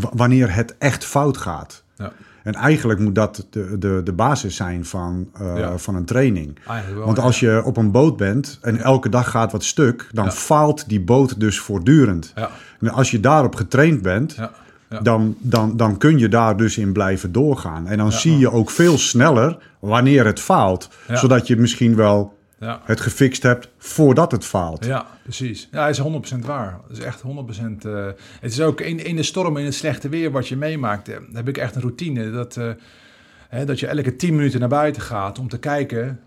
[0.00, 1.82] wanneer het echt fout gaat.
[1.96, 2.12] Ja.
[2.42, 5.78] En eigenlijk moet dat de, de, de basis zijn van, eh, Ja.
[5.78, 6.58] van een training.
[6.94, 7.22] Wel, Want ja.
[7.22, 10.30] als je op een boot bent en elke dag gaat wat stuk, dan Ja.
[10.30, 12.32] faalt die boot dus voortdurend.
[12.34, 14.36] Ja, En als je daarop getraind bent,
[14.90, 17.86] ja, dan, dan, dan kun je daar dus in blijven doorgaan.
[17.86, 18.16] En dan Ja.
[18.16, 20.88] zie je ook veel sneller wanneer het faalt.
[21.12, 22.80] Zodat je misschien wel ja.
[22.84, 24.84] het gefixt hebt voordat het faalt.
[24.84, 25.68] Ja, precies.
[25.72, 26.04] Ja, is 100%
[26.46, 26.80] waar.
[26.88, 27.84] Het is echt 100%.
[27.86, 28.06] eh
[28.40, 31.08] het is ook in, in de storm, in het slechte weer wat je meemaakt.
[31.08, 32.30] eh, heb ik echt een routine.
[32.30, 32.70] Dat, eh,
[33.48, 36.20] hè, dat je elke 10 minuten naar buiten gaat om te kijken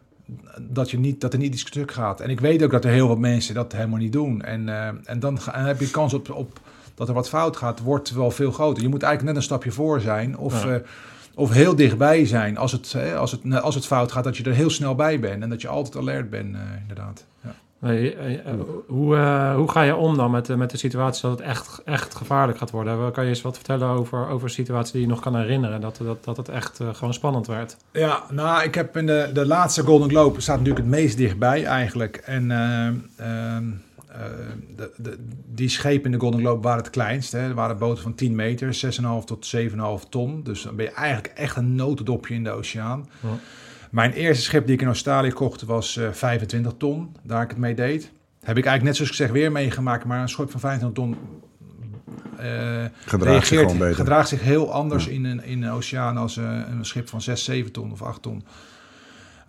[0.62, 2.22] dat, je niet, dat er niet iets stuk gaat.
[2.22, 4.42] En ik weet ook dat er heel wat mensen dat helemaal niet doen.
[4.42, 6.60] En, eh, en dan ga- en heb je kans op, op
[7.00, 8.84] dat er wat fout gaat, wordt wel veel groter.
[8.84, 10.38] Je moet eigenlijk net een stapje voor zijn.
[10.38, 10.70] Of, Ja.
[10.74, 10.80] eh,
[11.36, 12.58] of heel dichtbij zijn.
[12.58, 15.20] Als het, hè, als, het, als het fout gaat, dat je er heel snel bij
[15.20, 15.44] bent.
[15.44, 17.26] En dat je altijd alert bent, eh, inderdaad.
[17.44, 17.54] Ja.
[17.82, 18.14] Eh,
[18.88, 19.18] hoe,
[19.56, 22.58] hoe ga je om dan met, de- met de situatie dat het echt, echt gevaarlijk
[22.58, 23.12] gaat worden?
[23.12, 25.82] Kan je eens wat vertellen over, over situaties die je nog kan herinneren?
[25.82, 27.78] Dat, dat, dat het echt gewoon spannend werd.
[27.92, 31.66] Ja, nou, ik heb in de, de laatste Golden Globe staat natuurlijk het meest dichtbij
[31.66, 32.16] eigenlijk.
[32.18, 33.58] En, eh, ehm, eh,
[34.76, 37.32] de, de, die schepen in de Golden Globe waren het kleinst.
[37.32, 37.40] Hè.
[37.40, 38.80] Er waren boten van 10 meter,
[39.22, 39.56] 6,5 tot
[40.04, 40.44] 7,5 ton.
[40.44, 43.10] Dus dan ben je eigenlijk echt een notendopje in de oceaan.
[43.22, 43.30] Ja.
[43.92, 47.58] Mijn eerste schip die ik in Australië kocht was eh 25 ton, daar ik het
[47.58, 48.12] mee deed.
[48.40, 51.18] Heb ik eigenlijk net zoals ik zeg weer meegemaakt, maar een schip van 25 ton
[52.38, 57.10] eh, Gedraagt zich gedraagt heel anders in, een, in een oceaan als eh, een schip
[57.10, 58.44] van 6, 7 ton of 8 ton.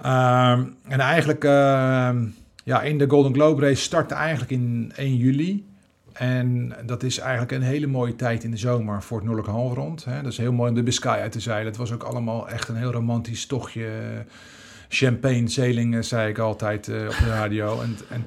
[0.02, 2.26] Ehm, en eigenlijk, ehm,
[2.64, 5.68] ja, in de Golden Globe race startte eigenlijk in 1 juli.
[6.12, 10.04] En dat is eigenlijk een hele mooie tijd in de zomer voor het Noordelijke Halfrond.
[10.04, 11.66] Dat is heel mooi om de Biscay uit te zeilen.
[11.66, 13.88] Het was ook allemaal echt een heel romantisch tochtje.
[14.88, 17.80] Champagne sailing, eh, zei ik altijd eh, op de radio.
[17.80, 18.24] En, en,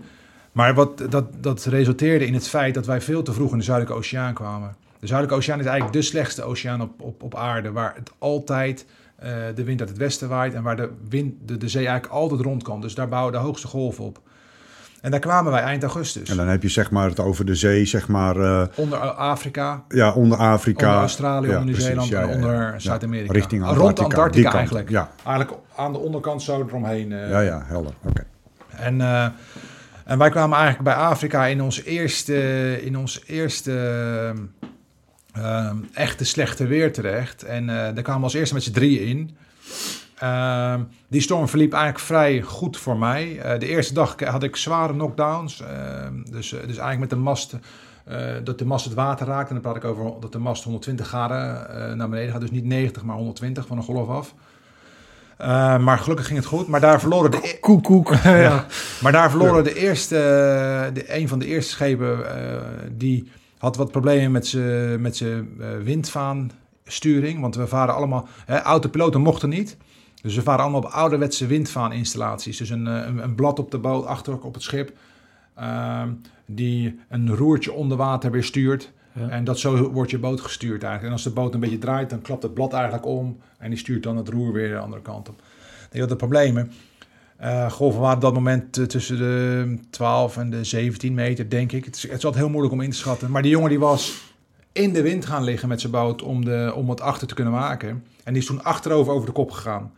[0.51, 3.63] maar wat, dat, dat resulteerde in het feit dat wij veel te vroeg in de
[3.63, 4.75] Zuidelijke Oceaan kwamen.
[4.99, 8.85] De Zuidelijke Oceaan is eigenlijk de slechtste oceaan op, op, op aarde, waar het altijd
[9.23, 12.13] eh, de wind uit het westen waait en waar de, wind, de, de zee eigenlijk
[12.15, 12.81] altijd rond kan.
[12.81, 14.21] Dus daar bouwen de hoogste golven op.
[15.01, 16.29] En daar kwamen wij eind augustus.
[16.29, 19.83] En dan heb je zeg maar het over de zee, zeg maar, eh, Onder Afrika,
[19.87, 20.85] ja, onder Afrika.
[20.85, 22.73] onder Australië, Ja, onder Nieuw-Zeeland ja, en onder.
[22.77, 23.33] Zuid-Amerika.
[23.33, 24.89] Richting Rond Antarctica, die Antarctica eigenlijk.
[24.89, 27.11] Ja, Eigenlijk aan de onderkant zo eromheen.
[27.11, 27.29] eh.
[27.29, 27.93] ja, ja, helder.
[28.03, 28.23] Oké.
[28.69, 29.01] En,
[30.05, 34.33] en wij kwamen eigenlijk bij Afrika in ons eerste, in ons eerste
[35.33, 37.43] ehm, echte slechte weer terecht.
[37.43, 39.37] En eh, daar kwamen we als eerste met z'n drieën in.
[40.17, 43.39] Ehm, die storm verliep eigenlijk vrij goed voor mij.
[43.39, 45.61] Eh, de eerste dag had ik zware knockdowns.
[45.61, 47.55] Ehm, dus, eh, dus eigenlijk met de mast,
[48.43, 49.47] dat de mast het water raakt.
[49.47, 52.41] En dan praat ik over dat de mast 120 graden naar beneden gaat.
[52.41, 54.33] Dus niet 90, maar 120 van een golf af.
[55.79, 56.67] Maar gelukkig ging het goed.
[56.67, 58.13] Maar daar verloren de, e- Koek, koek.
[58.23, 58.65] ja.
[59.01, 60.15] Maar daar verloren de eerste,
[60.93, 62.19] de, een van de eerste schepen,
[62.97, 63.31] die
[63.63, 67.41] had wat problemen met zijn met zijn, eh, windvaansturing.
[67.41, 69.77] Want we varen allemaal, hè, autopiloten mochten niet.
[70.21, 72.57] Dus we varen allemaal op ouderwetse windvaaninstallaties.
[72.57, 74.91] Dus een, eh, een, een blad op de boot, achter op het schip,
[75.55, 76.09] ehm,
[76.45, 78.91] die een roertje onder water weer stuurt.
[79.13, 79.29] Ja.
[79.29, 81.05] En dat zo wordt je boot gestuurd eigenlijk.
[81.05, 83.37] En als de boot een beetje draait, dan klapt het blad eigenlijk om.
[83.57, 85.41] En die stuurt dan het roer weer de andere kant op.
[85.89, 86.71] Die had de problemen.
[87.37, 91.71] Eh golven waren op dat moment eh, tussen de 12 en de 17 meter, denk
[91.71, 91.85] ik.
[91.85, 93.31] Het is, het is altijd heel moeilijk om in te schatten.
[93.31, 94.21] Maar die jongen die was
[94.71, 97.53] in de wind gaan liggen met zijn boot om, de, om het achter te kunnen
[97.53, 98.03] maken.
[98.23, 99.91] En die is toen achterover over de kop gegaan.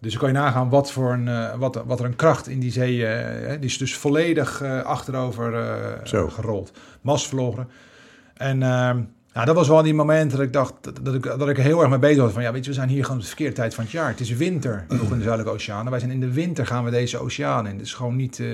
[0.00, 2.60] Dus dan kan je nagaan wat, voor een, eh, wat, wat er een kracht in
[2.60, 2.96] die zee...
[3.58, 5.52] die is dus volledig achterover
[6.04, 6.72] gerold.
[7.00, 7.68] Mast verloren.
[8.34, 9.02] En ehm,
[9.34, 11.80] nou, dat was wel die moment dat ik dacht dat, dat ik, dat ik heel
[11.80, 12.32] erg mee bezig was.
[12.32, 14.08] Van ja, weet je, we zijn hier gewoon op de verkeerde tijd van het jaar.
[14.08, 15.90] Het is winter nog in de Zuidelijke Oceaan.
[15.90, 17.72] Wij zijn in de winter gaan we deze oceaan in.
[17.72, 18.46] Het is gewoon niet, eh,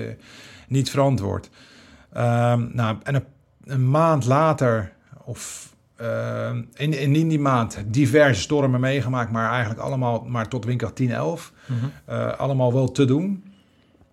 [0.67, 1.49] niet verantwoord.
[2.13, 3.23] Ehm, nou, en een,
[3.63, 4.91] een maand later,
[5.23, 10.95] of ehm, in, in, die maand, diverse stormen meegemaakt, maar eigenlijk allemaal maar tot windkracht
[10.95, 11.51] 10, 11.
[11.65, 11.77] Mhm.
[12.05, 13.43] Eh, allemaal wel te doen.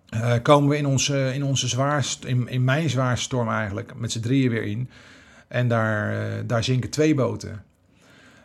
[0.09, 4.11] Eh, komen we in onze, in onze zwaarst, in, in mijn zwaarste storm eigenlijk, met
[4.11, 4.89] z'n drieën weer in.
[5.49, 7.63] En daar, eh, daar zinken twee boten.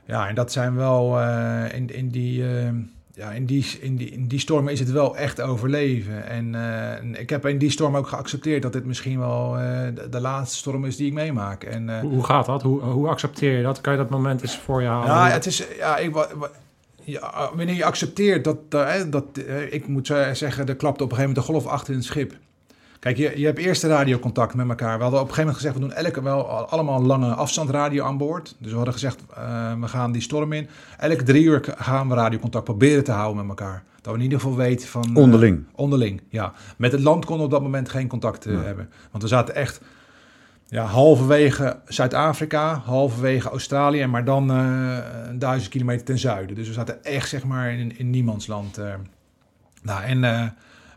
[0.05, 2.69] Ja, en dat zijn wel eh, in, in, die, eh,
[3.15, 6.27] ja, in, die, in, die, in die stormen is het wel echt overleven.
[6.27, 9.53] En ik heb in die storm ook geaccepteerd dat dit misschien wel
[9.95, 11.65] de, de laatste storm is die ik meemaak.
[11.65, 12.63] En, Hoe, hoe gaat dat?
[12.63, 13.81] Hoe, hoe accepteer je dat?
[13.81, 15.09] Kan je dat moment eens voor je halen?
[15.09, 16.29] ja, het is, ja, ik,
[17.03, 18.71] ja, wanneer je accepteert dat,
[19.11, 19.25] dat
[19.71, 22.37] ik moet zeggen, er klapte op een gegeven moment de golf achter in het schip.
[23.05, 24.97] Kijk, je, je hebt eerst radiocontact met elkaar.
[24.97, 28.17] We hadden op een gegeven moment gezegd, we doen elke wel allemaal lange afstandsradio aan
[28.17, 28.57] boord.
[28.59, 30.69] Dus we hadden gezegd, eh, we gaan die storm in.
[30.99, 33.83] Elke drie uur gaan we radiocontact proberen te houden met elkaar.
[34.01, 35.03] Dat we in ieder geval weten van...
[35.05, 35.65] eh, Onderling.
[35.75, 36.53] Onderling, ja.
[36.77, 38.91] Met het land konden we op dat moment geen contact eh, hebben.
[39.11, 39.81] Want we zaten echt
[40.69, 46.57] ja, halverwege Zuid-Afrika, halverwege Australië, maar dan een duizend kilometer ten zuiden.
[46.57, 48.79] Dus we zaten echt zeg maar in, in niemandsland.
[48.79, 48.95] eh.
[49.83, 50.55] Nou, en,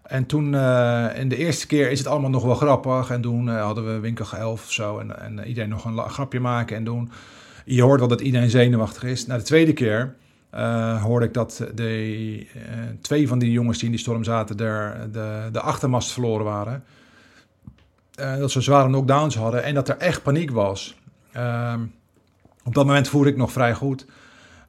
[0.07, 3.09] en toen, eh, in de eerste keer is het allemaal nog wel grappig.
[3.09, 4.99] En toen eh, hadden we winkel 11 of zo.
[4.99, 7.11] En, en iedereen nog een grapje maken en doen.
[7.65, 9.25] Je hoort wel dat iedereen zenuwachtig is.
[9.25, 10.15] Na de tweede keer
[10.49, 12.47] eh, hoorde ik dat de,
[13.01, 16.83] twee van die jongens die in die storm zaten, de, de, de achtermast verloren waren.
[18.15, 20.95] Dat ze zware knockdowns hadden en dat er echt paniek was.
[21.31, 21.81] Ehm,
[22.63, 24.05] op dat moment voelde ik nog vrij goed.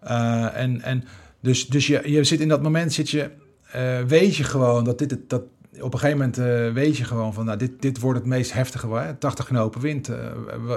[0.00, 1.04] En, en
[1.40, 3.30] dus, dus je, je zit in dat moment, zit je,
[3.72, 5.42] eh, weet je gewoon dat dit het, dat
[5.80, 8.52] op een gegeven moment eh, weet je gewoon van, nou, dit, dit wordt het meest
[8.52, 8.88] heftige.
[8.94, 9.14] Hè?
[9.14, 10.16] 80 knopen wind eh,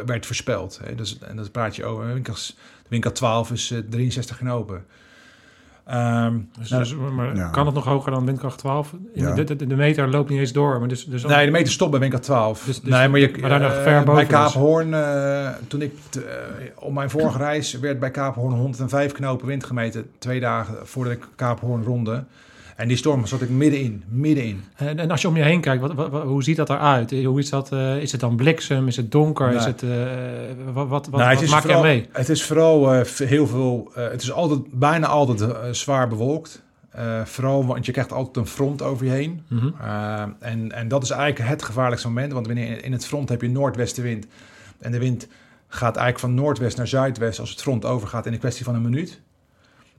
[0.05, 0.79] werd voorspeld.
[0.83, 0.95] Hè?
[0.95, 2.13] Dus, en dat praat je over.
[2.13, 4.85] Winkels, winkel 12 is eh, 63 knopen.
[5.85, 7.49] Ehm, Dus, nou, dus- maar Ja.
[7.49, 8.93] kan het nog hoger dan windkracht 12?
[9.13, 9.33] In Ja.
[9.33, 10.79] de, de, de meter loopt niet eens door.
[10.79, 12.63] Maar dus, dus Nee, de meter stopt bij winkel 12.
[12.65, 14.33] Dus- dus- nee, maar, je, maar daar nog eh, ver boven Bij dus.
[14.33, 14.95] Kaaphoorn,
[15.67, 16.33] toen ik t- eh,
[16.75, 20.09] op mijn vorige reis werd bij Kaaphoorn 105 knopen wind gemeten.
[20.17, 22.23] Twee dagen voordat ik Kaaphoorn ronde.
[22.81, 24.63] En die storm zat ik middenin, middenin.
[24.75, 27.11] En, en als je om je heen kijkt, wat, wat, wat- hoe ziet dat eruit?
[27.23, 27.71] Hoe is dat?
[27.71, 28.87] eh, is het dan bliksem?
[28.87, 29.47] Is het donker?
[29.53, 29.73] Is Nee.
[29.73, 32.07] het, eh, wat wat, Nou, het wat maak je mee?
[32.11, 33.91] Het is vooral eh, heel veel.
[33.95, 36.61] eh, het is altijd, bijna altijd eh, zwaar bewolkt.
[36.91, 39.41] Eh, vooral, want je krijgt altijd een front over je heen.
[39.47, 39.69] Mhm.
[40.39, 42.33] En, en dat is eigenlijk het gevaarlijkste moment.
[42.33, 44.25] Want wanneer in het front heb je noordwestenwind.
[44.79, 45.27] En de wind
[45.67, 48.81] gaat eigenlijk van noordwest naar zuidwest als het front overgaat in een kwestie van een
[48.81, 49.21] minuut.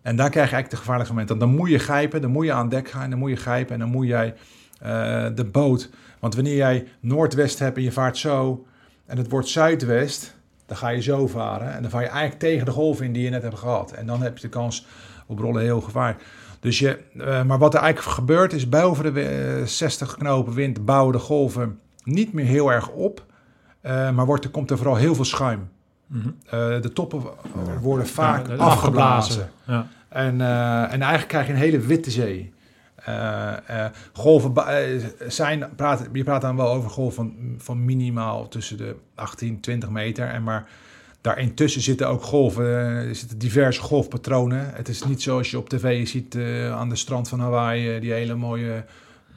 [0.03, 1.39] En daar krijg je eigenlijk de gevaarlijkste momenten.
[1.39, 3.79] Dan moet je grijpen, dan moet je aan dek gaan, dan moet je grijpen en
[3.79, 4.35] dan moet jij
[4.81, 5.91] eh, de boot.
[6.19, 8.67] Want wanneer jij noordwest hebt en je vaart zo
[9.07, 10.37] en het wordt zuidwest,
[10.67, 11.75] dan ga je zo varen.
[11.75, 13.93] En dan vaar je eigenlijk tegen de golf in die je net hebt gehad.
[13.93, 14.87] En dan heb je de kans
[15.27, 16.25] op rollen heel gevaarlijk.
[16.61, 20.85] Dus je, eh, maar wat er eigenlijk gebeurt is, boven de eh, 60 knopen wind
[20.85, 23.25] bouwen de golven niet meer heel erg op.
[23.81, 25.69] Eh, maar wordt, er komt er vooral heel veel schuim.
[26.07, 26.29] Mhm.
[26.47, 27.23] Eh, de toppen
[27.81, 29.51] worden vaak Ja, afgeblazen.
[29.67, 29.87] Ja.
[30.09, 32.53] En, eh, en eigenlijk krijg je een hele witte zee.
[33.05, 34.53] Eh, golven
[35.29, 39.89] zijn, praat, je praat dan wel over golven van, van minimaal tussen de 18, 20
[39.91, 40.29] meter.
[40.29, 40.69] En maar
[41.21, 44.71] daarintussen zitten ook golven, er zitten diverse golfpatronen.
[44.75, 46.37] Het is niet zoals je op tv ziet
[46.73, 48.85] aan de strand van Hawaii, die hele mooie,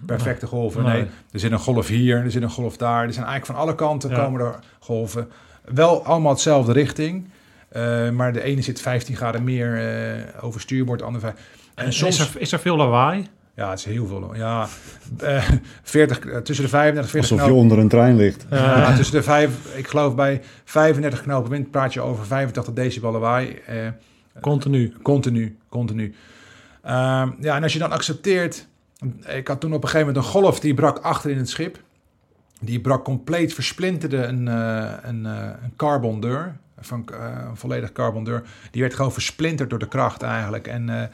[0.06, 0.84] perfecte golven.
[0.84, 1.10] Nee, Nee.
[1.32, 3.04] er zit een golf hier, er zit een golf daar.
[3.06, 4.23] Er zijn eigenlijk van alle kanten Ja.
[4.23, 5.30] komen er golven.
[5.73, 7.30] Wel allemaal hetzelfde richting.
[7.69, 11.36] Eh, maar de ene zit 15 graden meer eh, over stuurboord, de andere vijf.
[11.75, 13.28] En soms, Is, er, is er veel lawaai?
[13.56, 14.36] ja, het is heel veel.
[14.36, 14.67] Ja,
[15.17, 15.49] eh,
[15.84, 18.45] 40, eh, tussen de 35 en 40 Alsof je onder een trein ligt.
[18.49, 23.12] Ja, tussen de vijf, ik geloof bij 35 knopen wind praat je over 85 decibel
[23.12, 23.60] lawaai.
[23.67, 23.75] Eh,
[24.41, 24.93] Continu.
[25.01, 26.15] Continu, continu.
[26.82, 28.67] Ehm, ja, en als je dan accepteert...
[29.28, 31.80] Ik had toen op een gegeven moment een golf die brak achter in het schip.
[32.65, 36.56] Die brak compleet, versplinterde een, eh, een, eh, een carbon deur.
[36.80, 37.17] Van, eh,
[37.49, 38.43] een volledig carbon deur.
[38.71, 40.67] Die werd gewoon versplinterd door de kracht eigenlijk.
[40.67, 41.12] En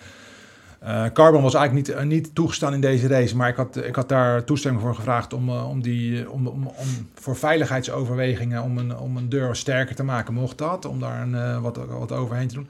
[1.13, 3.35] carbon was eigenlijk niet, niet toegestaan in deze race.
[3.35, 6.87] Maar ik had, ik had daar toestemming voor gevraagd om, om, die, om, om, om
[7.13, 8.63] voor veiligheidsoverwegingen...
[8.63, 10.85] Om een, om een deur sterker te maken, mocht dat.
[10.85, 12.69] Om daar een, wat, wat overheen te doen.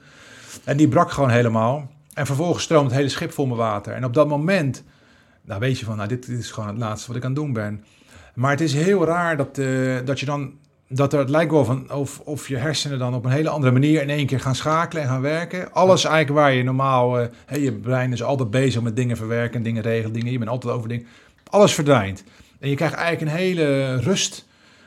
[0.64, 1.90] En die brak gewoon helemaal.
[2.14, 3.94] En vervolgens stroomt het hele schip vol met water.
[3.94, 4.84] En op dat moment,
[5.42, 7.52] nou weet je van, nou dit is gewoon het laatste wat ik aan het doen
[7.52, 7.84] ben.
[8.34, 10.52] Maar het is heel raar dat, eh, dat je dan,
[10.88, 13.72] dat er, het lijkt wel van of, of je hersenen dan op een hele andere
[13.72, 15.72] manier in één keer gaan schakelen en gaan werken.
[15.72, 19.82] Alles eigenlijk waar je normaal, eh, je brein is altijd bezig met dingen verwerken, dingen
[19.82, 21.06] regelen, dingen, je bent altijd over dingen.
[21.50, 22.24] Alles verdwijnt.
[22.60, 24.46] En je krijgt eigenlijk een hele rust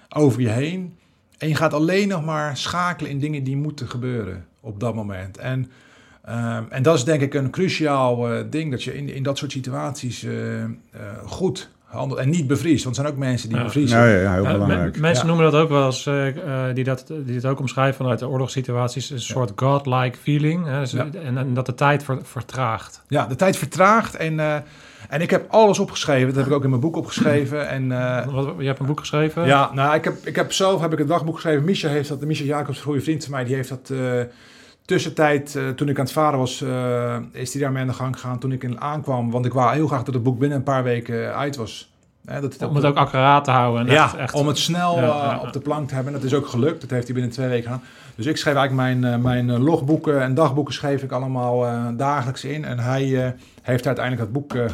[0.09, 0.97] over je heen.
[1.37, 5.37] En je gaat alleen nog maar schakelen in dingen die moeten gebeuren op dat moment.
[5.37, 5.71] En,
[6.23, 9.37] ehm, en dat is denk ik een cruciaal eh, ding, dat je in, in dat
[9.37, 10.33] soort situaties eh,
[11.25, 12.83] goed en niet bevriest.
[12.83, 13.63] Want er zijn ook mensen die Ja.
[13.63, 13.99] bevriezen.
[13.99, 14.99] Ja, ja, ja, heel belangrijk.
[14.99, 15.33] mensen Ja.
[15.33, 18.27] noemen dat ook wel eens, eh, eh, die, dat, die het ook omschrijven vanuit de
[18.27, 20.65] oorlogssituaties, een soort godlike feeling.
[20.65, 20.79] Hè?
[20.79, 21.07] Dus, Ja.
[21.23, 23.01] en, en dat de tijd ver- vertraagt.
[23.07, 24.55] Ja, de tijd vertraagt en, eh,
[25.09, 26.27] en ik heb alles opgeschreven.
[26.27, 27.67] Dat heb ik ook in mijn boek opgeschreven.
[27.69, 29.45] En, eh, Wat, je hebt een boek geschreven?
[29.45, 31.63] Ja, nou, ik heb, ik heb zelf heb ik een dagboek geschreven.
[31.63, 33.97] Misha heeft dat, Misha Jacobs, een goede vriend van mij, die heeft dat eh,
[34.85, 38.13] tussentijd, eh, toen ik aan het varen was, eh, is hij daarmee aan de gang
[38.19, 39.31] gegaan toen ik in aankwam.
[39.31, 41.93] Want ik wou heel graag dat het boek binnen een paar weken uit was.
[42.25, 43.87] Hè, dat het Om het ook accuraat te houden.
[43.87, 45.39] En ja, echt, echt, om het snel Ja, eh, ja, ja.
[45.39, 46.13] op de plank te hebben.
[46.13, 46.81] Dat is ook gelukt.
[46.81, 47.81] Dat heeft hij binnen twee weken gedaan.
[48.15, 51.85] Dus ik schreef eigenlijk mijn, eh, mijn eh, logboeken en dagboeken schreef ik allemaal eh,
[51.93, 52.65] dagelijks in.
[52.65, 54.55] En hij eh, heeft uiteindelijk dat boek...
[54.55, 54.65] eh,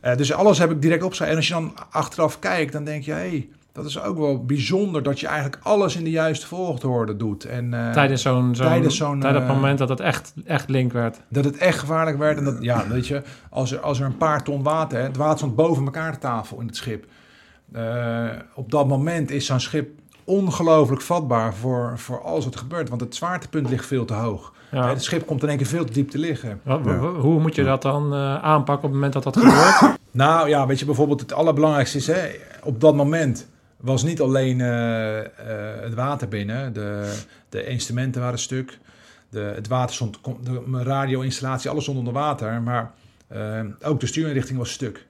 [0.00, 1.32] eh, dus alles heb ik direct opgeschreven.
[1.34, 3.12] En als je dan achteraf kijkt, dan denk je...
[3.12, 7.44] Hey, dat is ook wel bijzonder dat je eigenlijk alles in de juiste volgorde doet.
[7.44, 10.68] En, eh, tijdens zo'n, zo'n, tijdens zo'n, tijdens het eh, moment dat het echt, echt
[10.68, 11.20] link werd.
[11.28, 12.38] dat het echt gevaarlijk werd.
[12.38, 15.16] En dat, ja, weet je, als er, als er een paar ton water, hè, het
[15.16, 17.06] water stond boven elkaar de tafel in het schip.
[17.72, 19.88] Eh, op dat moment is zo'n schip
[20.24, 22.88] ongelooflijk vatbaar voor, voor alles wat gebeurt.
[22.88, 24.52] Want het zwaartepunt ligt veel te hoog.
[24.70, 24.88] Ja.
[24.88, 26.60] Het schip komt in één keer veel te diep te liggen.
[26.64, 26.78] Ja.
[26.98, 29.96] Hoe moet je dat dan aanpakken op het moment dat dat gebeurt?
[30.10, 32.06] Nou ja, weet je, bijvoorbeeld het allerbelangrijkste is...
[32.06, 32.30] Hè,
[32.62, 33.46] op dat moment
[33.84, 35.26] was niet alleen eh, eh,
[35.82, 36.72] het water binnen.
[36.72, 37.18] De,
[37.48, 38.78] de instrumenten waren stuk.
[39.28, 40.18] De, het water stond...
[40.42, 42.62] De, mijn radio-installatie, alles stond onder water.
[42.62, 42.90] Maar
[43.26, 45.06] eh, ook de stuurinrichting was stuk.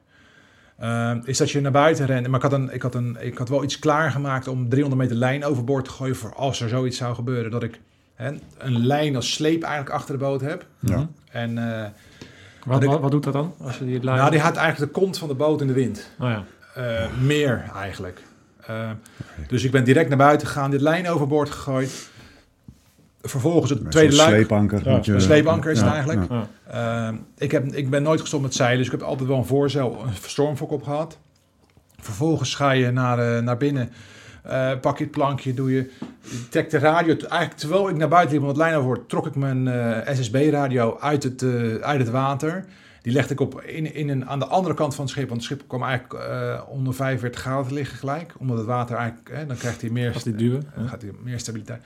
[1.24, 2.26] Is dat je naar buiten rent.
[2.26, 5.16] Maar ik had, een, ik, had een, ik had wel iets klaargemaakt om 300 meter
[5.16, 6.16] lijn overboord te gooien...
[6.16, 7.50] voor als er zoiets zou gebeuren.
[7.50, 7.80] Dat ik
[8.14, 10.66] hè, een lijn als sleep eigenlijk achter de boot heb.
[10.80, 11.08] Ja.
[11.30, 11.88] En eh,
[12.64, 13.54] Wat, ik- wat, wat doet dat dan?
[13.60, 14.18] Als je die lijn...
[14.18, 16.10] nou, die had eigenlijk de kont van de boot in de wind.
[16.20, 16.44] Oh ja.
[16.74, 18.22] Eh, meer eigenlijk.
[18.66, 18.90] Eh,
[19.48, 22.08] dus ik ben direct naar buiten gegaan, dit lijn overboord gegooid.
[23.22, 24.28] Vervolgens het Een tweede luik.
[24.28, 24.80] sleepanker.
[24.84, 26.20] Ja, je- Een sleepanker is het eigenlijk.
[26.30, 26.46] ja.
[26.72, 27.08] Ja.
[27.08, 29.44] Eh, ik, heb, ik ben nooit gestopt met zeilen, dus ik heb altijd wel een
[29.44, 31.18] voorzeil, een stormfok op gehad.
[32.00, 33.90] Vervolgens ga je naar, eh, naar binnen,
[34.42, 35.90] eh, pak je het plankje, doe je,
[36.50, 37.14] trekt de radio.
[37.16, 40.98] Eigenlijk terwijl ik naar buiten liep om het lijn overboord, trok ik mijn eh, SSB-radio
[41.00, 42.64] uit het, eh, uit het water.
[43.04, 45.28] Die legde ik op in, in een, aan de andere kant van het schip.
[45.28, 48.34] Want het schip kwam eigenlijk eh, onder 45 graden te liggen gelijk.
[48.38, 49.30] Omdat het water eigenlijk...
[49.32, 50.12] Hè, dan krijgt hij meer...
[50.12, 50.66] Als die duwen.
[50.76, 51.82] Dan gaat hij meer stabiliteit.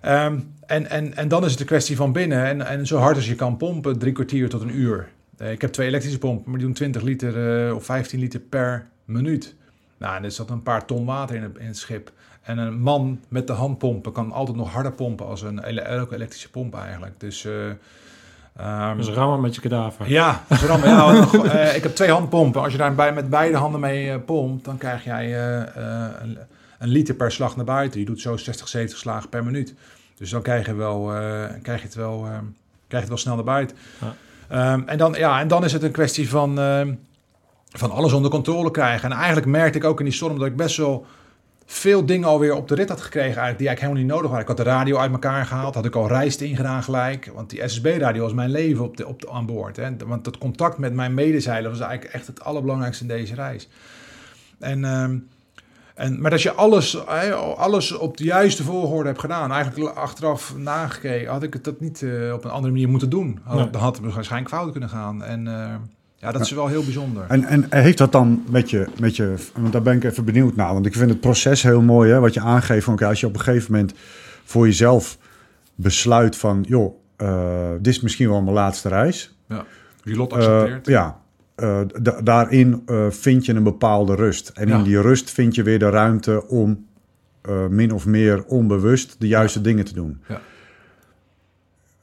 [0.00, 2.44] Ehm, en, en, en dan is het een kwestie van binnen.
[2.44, 5.08] En, en zo hard als je kan pompen, drie kwartier tot een uur.
[5.36, 8.40] Eh, ik heb twee elektrische pompen, maar die doen 20 liter eh, of 15 liter
[8.40, 9.54] per minuut.
[9.96, 12.12] Nou, en er zat een paar ton water in het, in het schip.
[12.42, 16.50] En een man met de handpompen kan altijd nog harder pompen als een elke elektrische
[16.50, 17.20] pomp eigenlijk.
[17.20, 17.46] Dus...
[18.56, 20.10] ehm, Dus rammen met je kadaver.
[20.10, 20.96] ja, rammen.
[21.30, 22.62] Want, eh, ik heb twee handpompen.
[22.62, 26.38] Als je daar bij, met beide handen mee eh, pompt, dan krijg jij eh, een,
[26.78, 28.00] een liter per slag naar buiten.
[28.00, 29.74] Je doet zo 60, 70 slagen per minuut.
[30.16, 31.04] Dus dan krijg je, wel,
[31.62, 32.44] krijg je, het, wel, krijg
[32.88, 33.76] je het wel snel naar buiten.
[34.00, 34.14] Ja.
[34.48, 36.94] Ehm, en, dan, ja, en dan is het een kwestie van, ehm,
[37.68, 39.10] van alles onder controle krijgen.
[39.10, 41.06] En eigenlijk merkte ik ook in die storm dat ik best wel
[41.66, 44.42] veel dingen alweer op de rit had gekregen eigenlijk, die eigenlijk helemaal niet nodig waren.
[44.42, 47.30] Ik had de radio uit elkaar gehaald, had ik al rijst ingedaan gelijk.
[47.34, 49.76] Want die SSB-radio was mijn leven op de, op de, aan boord.
[49.76, 49.96] Hè.
[50.06, 53.68] Want dat contact met mijn medezeiler was eigenlijk echt het allerbelangrijkste in deze reis.
[54.58, 55.18] En, ehm,
[55.94, 57.06] en, maar dat je alles,
[57.56, 59.52] alles op de juiste volgorde hebt gedaan.
[59.52, 63.38] Eigenlijk achteraf nagekeken had ik het dat niet eh, op een andere manier moeten doen.
[63.44, 63.70] Had, Nee.
[63.70, 65.22] Dan had het waarschijnlijk fout kunnen gaan.
[65.22, 65.74] En eh,
[66.24, 67.24] ja, dat is wel heel bijzonder.
[67.28, 70.56] En, en heeft dat dan met je, met je, want daar ben ik even benieuwd
[70.56, 72.84] naar, want ik vind het proces heel mooi, hè, wat je aangeeft.
[72.84, 73.92] Van, oké, als je op een gegeven moment
[74.44, 75.18] voor jezelf
[75.74, 79.36] besluit van, joh, eh, dit is misschien wel mijn laatste reis.
[79.48, 79.64] Ja.
[80.02, 80.86] Je lot Eh, accepteert.
[80.86, 81.20] ja,
[81.54, 84.48] eh, da- daarin vind je een bepaalde rust.
[84.48, 84.76] En Ja.
[84.76, 86.86] in die rust vind je weer de ruimte om
[87.70, 90.20] min of meer onbewust de juiste dingen te doen.
[90.28, 90.40] Ja.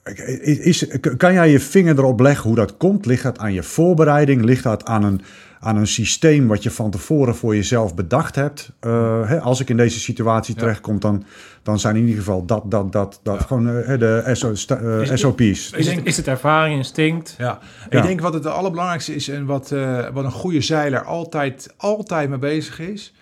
[0.04, 0.88] Is, is-
[1.18, 3.06] kan jij je vinger erop leggen hoe dat komt?
[3.06, 4.44] Ligt dat aan je voorbereiding?
[4.44, 5.22] Ligt dat aan een,
[5.60, 8.72] aan een systeem wat je van tevoren voor jezelf bedacht hebt?
[8.80, 10.60] Eh, hè, als ik in deze situatie Ja.
[10.60, 11.24] terechtkom, dan,
[11.64, 13.46] dan zijn in ieder geval dat, dat, dat, dat Ja.
[13.46, 15.72] gewoon eh, de SO, eh, Is- SOP's.
[15.72, 17.36] Is, het, is het ervaring, instinct?
[17.38, 17.60] Ja,
[17.90, 17.98] Ja.
[17.98, 22.30] ik denk wat het allerbelangrijkste is en wat, eh, wat een goede zeiler altijd, altijd
[22.30, 23.14] mee bezig is,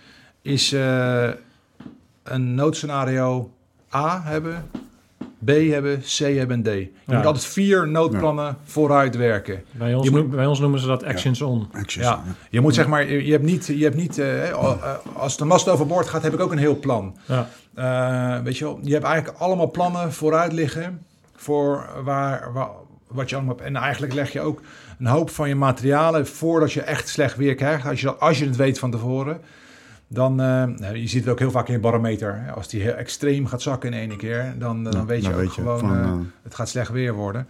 [0.41, 1.29] is eh,
[2.23, 3.51] een noodscenario
[3.95, 4.63] A hebben,
[5.45, 6.65] B hebben, C hebben en D.
[6.67, 7.15] Je Ja.
[7.15, 9.63] moet altijd vier noodplannen vooruit werken.
[9.71, 11.67] Bij ons, Je moet- noem- bij ons noemen ze dat actions on.
[11.71, 15.37] Actions, Ja, je moet zeg maar, je hebt niet, je hebt niet eh, eh, als
[15.37, 17.15] de mast overboord gaat, heb ik ook een heel plan.
[17.25, 17.49] Ja.
[17.75, 22.69] Eh, weet je wel, je hebt eigenlijk allemaal plannen vooruit liggen voor waar, waar,
[23.07, 23.67] wat je allemaal hebt.
[23.67, 24.61] En eigenlijk leg je ook
[24.99, 27.87] een hoop van je materialen voordat je echt slecht weer krijgt.
[27.87, 29.41] Als je, dat- als je het weet van tevoren,
[30.11, 32.51] dan, nou, je ziet het ook heel vaak in je barometer.
[32.55, 35.33] Als die heel extreem gaat zakken in één keer, dan, eh, dan weet je dan
[35.33, 37.47] ook weet je gewoon, van, eh, het gaat slecht weer worden.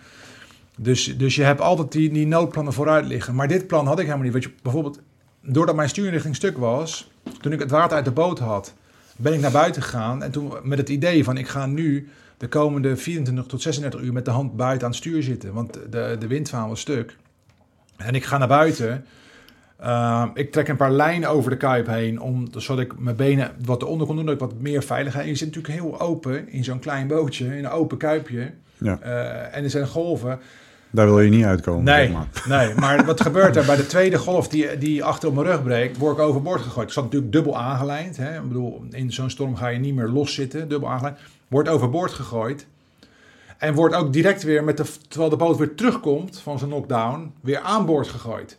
[0.78, 3.36] Dus, dus je hebt altijd die, die noodplannen vooruit liggen.
[3.36, 4.34] Maar dit plan had ik helemaal niet.
[4.34, 5.00] Weet je, bijvoorbeeld,
[5.42, 8.74] doordat mijn stuurrichting stuk was, toen ik het water uit de boot had,
[9.16, 10.24] ben ik naar buiten gegaan.
[10.24, 14.14] En toen met het idee van ik ga nu de komende 24 tot 36 uur
[14.14, 15.54] met de hand buiten aan het stuur zitten.
[15.54, 17.18] Want de, de windvaan was stuk.
[17.98, 19.06] En ik ga naar buiten.
[19.84, 23.52] Uh, ik trek een paar lijnen over de kuip heen, om, zodat ik mijn benen
[23.66, 25.24] wat eronder kon doen, dat ik wat meer veiligheid.
[25.24, 28.52] En je zit natuurlijk heel open in zo'n klein bootje, in een open kuipje.
[28.78, 29.00] Ja.
[29.04, 30.40] Uh, en er zijn golven.
[30.92, 31.84] Daar wil je niet uitkomen.
[31.84, 32.28] Nee, zeg maar.
[32.66, 33.66] nee, maar wat gebeurt er?
[33.66, 36.88] Bij de tweede golf die, die achter op mijn rug breekt, word ik overboord gegooid.
[36.88, 38.18] Ik zat natuurlijk dubbel aangelijnd.
[38.18, 38.36] Hè?
[38.36, 41.18] Ik bedoel, in zo'n storm ga je niet meer los zitten, dubbel aangelijnd.
[41.48, 42.68] Wordt overboord gegooid.
[43.58, 47.34] En wordt ook direct weer, met de, terwijl de boot weer terugkomt van zijn knockdown,
[47.42, 48.56] weer aan boord gegooid.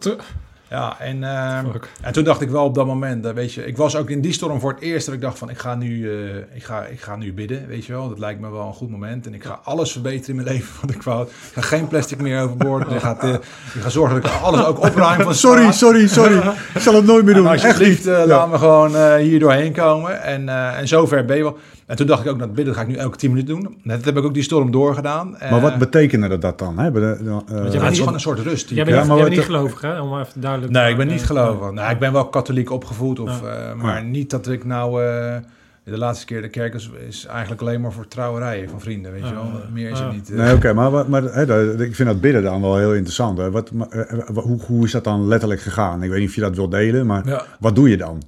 [0.71, 1.59] Ja, en, uh,
[2.01, 4.21] en toen dacht ik wel op dat moment, uh, weet je, ik was ook in
[4.21, 6.85] die storm voor het eerst dat ik dacht van, ik ga nu, uh, ik ga,
[6.85, 8.09] ik ga nu bidden, weet je wel.
[8.09, 10.75] Dat lijkt me wel een goed moment en ik ga alles verbeteren in mijn leven
[10.81, 11.27] wat ik wou.
[11.27, 12.91] Ik ga geen plastic meer overboord.
[12.91, 16.37] Ik ga, ik ga zorgen dat ik alles ook opruim van Sorry, sorry, sorry.
[16.75, 17.47] ik zal het nooit meer doen.
[17.47, 20.23] En alsjeblieft, uh, laat me gewoon hier doorheen komen.
[20.23, 21.59] En, en zover ben je wel.
[21.90, 23.81] En toen dacht ik ook, dat bidden ga ik nu elke 10 minuten doen.
[23.85, 25.37] Dat heb ik ook die storm doorgedaan.
[25.50, 26.79] Maar wat betekende dat dan?
[26.79, 26.92] Hè?
[26.92, 28.70] De, uh, Want het is gewoon een soort rust.
[28.70, 30.00] Jij bent, ja, maar jij bent niet gelovig, hè?
[30.00, 31.70] Om even duidelijk Nee, ik ben niet gelovig.
[31.70, 33.18] Nou, ik ben wel katholiek opgevoed.
[33.18, 33.74] Of, ja.
[33.74, 34.09] maar ja.
[34.09, 35.05] niet dat ik nou...
[35.05, 35.37] uh,
[35.85, 39.29] de laatste keer de kerk is, is, eigenlijk alleen maar voor trouwerijen van vrienden, weet
[39.29, 39.50] je wel.
[39.72, 40.31] Meer is het niet.
[40.31, 40.37] Uh...
[40.37, 43.38] Nee, oké, okay, maar, maar hè, ik vind dat bidden dan wel heel interessant.
[43.38, 43.50] Hè.
[43.50, 43.88] Wat, maar,
[44.35, 46.03] hoe, hoe is dat dan letterlijk gegaan?
[46.03, 47.44] Ik weet niet of je dat wilt delen, maar ja.
[47.61, 48.22] wat doe je dan?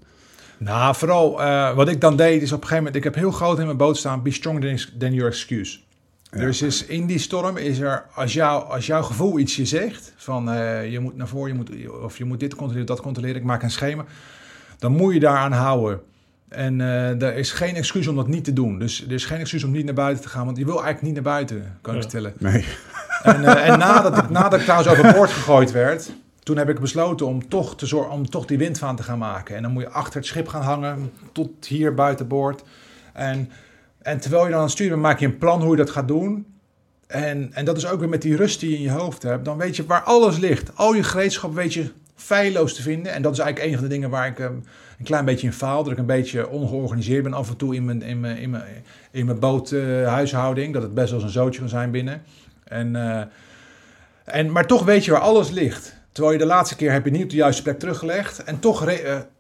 [0.65, 2.97] Nou, vooral uh, wat ik dan deed is op een gegeven moment...
[2.97, 4.23] Ik heb heel groot in mijn boot staan...
[4.23, 5.79] Be stronger than your excuse.
[6.31, 6.39] Ja.
[6.39, 8.05] Dus is in die storm is er...
[8.15, 10.13] Als, jou, als jouw gevoel iets je zegt...
[10.17, 11.71] Van uh, je moet naar voren, je moet,
[12.03, 13.37] of je moet dit controleren, dat controleren.
[13.37, 14.05] Ik maak een schema.
[14.79, 16.01] Dan moet je daaraan houden.
[16.49, 18.79] En uh, er is geen excuus om dat niet te doen.
[18.79, 20.45] Dus er is geen excuus om niet naar buiten te gaan.
[20.45, 22.01] Want je wil eigenlijk niet naar buiten, kan ja.
[22.01, 22.35] ik vertellen.
[22.39, 22.65] Nee.
[23.23, 26.13] En, en nadat, ik, nadat ik trouwens overboord gegooid werd...
[26.43, 29.57] Toen heb ik besloten om toch, te zorgen, om toch die windvaan te gaan maken.
[29.57, 32.63] En dan moet je achter het schip gaan hangen, tot hier buiten boord.
[33.13, 33.51] En,
[34.03, 35.91] en terwijl je dan aan het sturen bent, maak je een plan hoe je dat
[35.91, 36.47] gaat doen.
[37.07, 39.45] En, en dat is ook weer met die rust die je in je hoofd hebt.
[39.45, 40.77] Dan weet je waar alles ligt.
[40.77, 43.13] Al je gereedschap weet je feilloos te vinden.
[43.13, 44.65] En dat is eigenlijk een van de dingen waar ik um,
[44.99, 45.83] een klein beetje in faal.
[45.83, 48.65] Dat ik een beetje ongeorganiseerd ben af en toe in mijn, in mijn, in mijn,
[49.11, 50.73] in mijn boothuishouding.
[50.73, 52.23] dat het best wel eens een zootje kan zijn binnen.
[52.65, 53.23] En, uh,
[54.25, 56.01] en, maar toch weet je waar alles ligt.
[56.13, 58.45] Terwijl je de laatste keer heb je niet op de juiste plek teruggelegd.
[58.45, 58.95] En toch uh,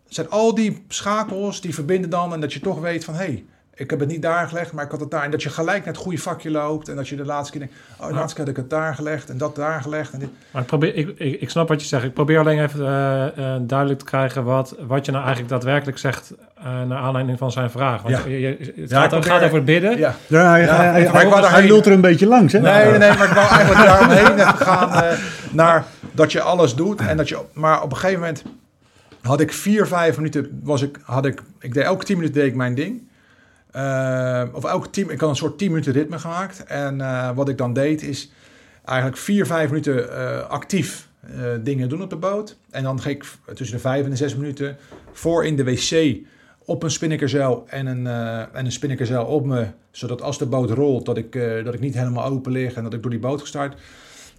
[0.08, 2.32] zijn al die schakels die verbinden dan.
[2.32, 3.14] En dat je toch weet van...
[3.14, 3.44] hé, hey,
[3.74, 5.22] ik heb het niet daar gelegd, maar ik had het daar.
[5.24, 6.88] En dat je gelijk naar het goede vakje loopt.
[6.88, 8.94] En dat je de laatste keer denkt, oh, de laatste keer had ik het daar
[8.94, 10.12] gelegd en dat daar gelegd.
[10.12, 10.28] En dit.
[10.50, 12.04] Maar ik, probeer, ik, ik, ik snap wat je zegt.
[12.04, 15.98] Ik probeer alleen even uh, uh, duidelijk te krijgen wat, wat je nou eigenlijk daadwerkelijk
[15.98, 18.02] zegt uh, naar aanleiding van zijn vraag.
[18.02, 18.22] Want Ja.
[18.26, 19.98] je, je- het Ja, gaat, over het bidden.
[19.98, 22.60] Ja, Ja, hij, Ja, hij, hij, hij lult er een beetje langs, hè?
[22.60, 25.18] Nee, nee, nee, maar ik wou eigenlijk daaromheen gaan eh,
[25.52, 27.00] naar dat je alles doet.
[27.00, 28.44] En dat je, maar op een gegeven moment
[29.22, 32.50] had ik vier, vijf minuten, was ik, had ik, ik deed elke tien minuten deed
[32.50, 33.02] ik mijn ding.
[33.70, 36.64] Eh, of elke tien, ik had een soort tien minuten ritme gemaakt.
[36.64, 38.32] En eh, wat ik dan deed is
[38.84, 41.10] eigenlijk vier, vijf minuten eh, actief
[41.62, 42.56] dingen doen op de boot.
[42.70, 44.76] En dan ging ik tussen de vijf en de zes minuten
[45.12, 46.16] voor in de wc
[46.64, 48.06] op een spinnakerzeil en een,
[48.52, 49.66] en een op me.
[49.90, 51.32] Zodat als de boot rolt, dat ik,
[51.64, 53.80] dat ik niet helemaal open lig en dat ik door die boot gestart.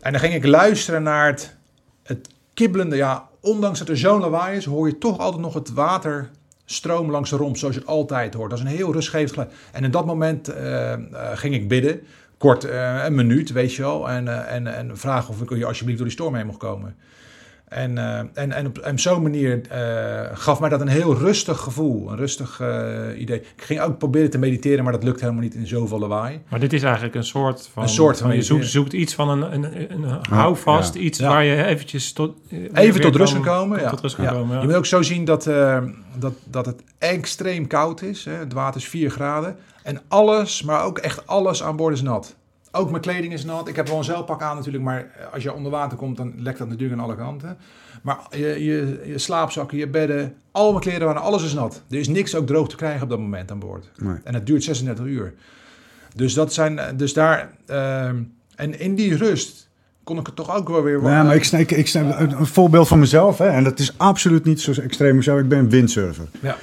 [0.04, 1.56] En dan ging ik luisteren naar het,
[2.04, 2.96] het kibbelende.
[2.96, 6.30] Ja, ondanks dat er zo'n lawaai is, hoor je toch altijd nog het water
[6.66, 8.50] stromen langs de romp, zoals je het altijd hoort.
[8.50, 9.52] Dat is een heel rustgevend geluid.
[9.72, 11.00] En in dat moment eh, eh,
[11.34, 12.02] ging ik bidden.
[12.38, 14.10] Kort, eh, een minuut, weet je wel.
[14.10, 16.96] En, en, en vragen of ik hier alsjeblieft door die storm heen mocht komen.
[17.74, 21.16] En, eh, en, en op, en op zo'n manier eh, gaf mij dat een heel
[21.18, 22.12] rustig gevoel.
[22.12, 23.40] Een rustig eh, idee.
[23.40, 26.42] Ik ging ook proberen te mediteren, maar dat lukt helemaal niet in zoveel lawaai.
[26.50, 27.84] Maar dit is eigenlijk een soort van...
[27.84, 30.94] Een soort van je zoekt, zoekt iets van een, een, een, een houvast.
[30.94, 31.00] ja.
[31.00, 31.28] Iets Ja.
[31.28, 32.38] waar je eventjes tot...
[32.74, 33.80] Even tot rust kan komen.
[33.80, 33.90] Ja.
[33.90, 34.32] Tot rust kan Ja.
[34.32, 34.62] komen, ja.
[34.62, 35.84] Je moet ook zo zien dat, eh,
[36.18, 38.26] dat, dat het extreem koud is.
[38.26, 38.32] Hè.
[38.34, 39.56] Het water is 4 graden.
[39.84, 42.36] En alles, maar ook echt alles aan boord is nat.
[42.76, 43.68] Ook mijn kleding is nat.
[43.68, 46.58] Ik heb wel een zeilpak aan natuurlijk, maar als je onder water komt, dan lekt
[46.58, 47.58] dat natuurlijk aan alle kanten.
[48.02, 51.84] Maar je, je, je slaapzakken, je bedden, al mijn kleren waren, alles is nat.
[51.90, 53.92] Er is niks ook droog te krijgen op dat moment aan boord.
[53.98, 54.16] Nee.
[54.24, 55.34] En het duurt 36 uur.
[56.16, 58.24] Dus dat zijn, dus daar, ehm,
[58.56, 59.70] en in die rust
[60.04, 61.02] kon ik het toch ook wel weer...
[61.02, 63.98] Ja, maar ik snap, ik, snap een, een voorbeeld van mezelf, hè, en dat is
[63.98, 65.42] absoluut niet zo extreem jou.
[65.42, 66.28] Ik ben windsurfer.
[66.40, 66.58] Ja.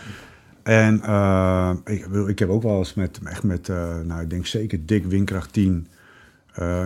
[0.62, 4.46] En eh, ik, ik heb ook wel eens met, echt met, eh, nou, ik denk
[4.46, 5.98] zeker dik windkracht 10 eh,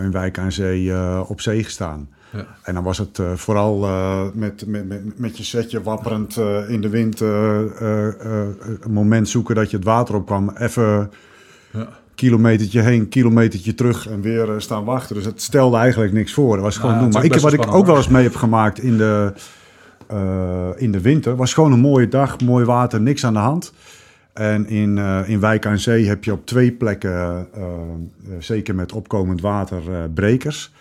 [0.03, 2.09] in Wijk aan Zee eh, op zee gestaan.
[2.31, 2.45] Ja.
[2.63, 6.69] En dan was het eh, vooral eh, met, met, met, met je setje wapperend eh,
[6.69, 8.47] in de wind eh, eh, eh,
[8.79, 10.49] een moment zoeken dat je het water opkwam.
[10.57, 11.11] Even
[11.71, 11.87] Ja.
[12.15, 15.15] kilometertje heen, kilometertje terug en weer eh, staan wachten.
[15.15, 16.55] Dus het stelde eigenlijk niks voor.
[16.55, 17.09] Dat was gewoon ja, doen.
[17.09, 19.33] Maar ik, wat ik ook wel eens mee heb gemaakt in de,
[20.07, 23.73] eh, in de winter, was gewoon een mooie dag, mooi water, niks aan de hand.
[24.35, 27.71] En in, eh, in Wijk aan Zee heb je op twee plekken, eh, eh,
[28.39, 30.73] zeker met opkomend water, brekers.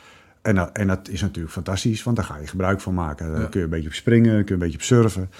[0.43, 3.31] En, dat- en dat is natuurlijk fantastisch, want daar ga je gebruik van maken.
[3.33, 3.47] Daar Ja.
[3.47, 5.31] kun je een beetje op springen, kun je een beetje op surfen.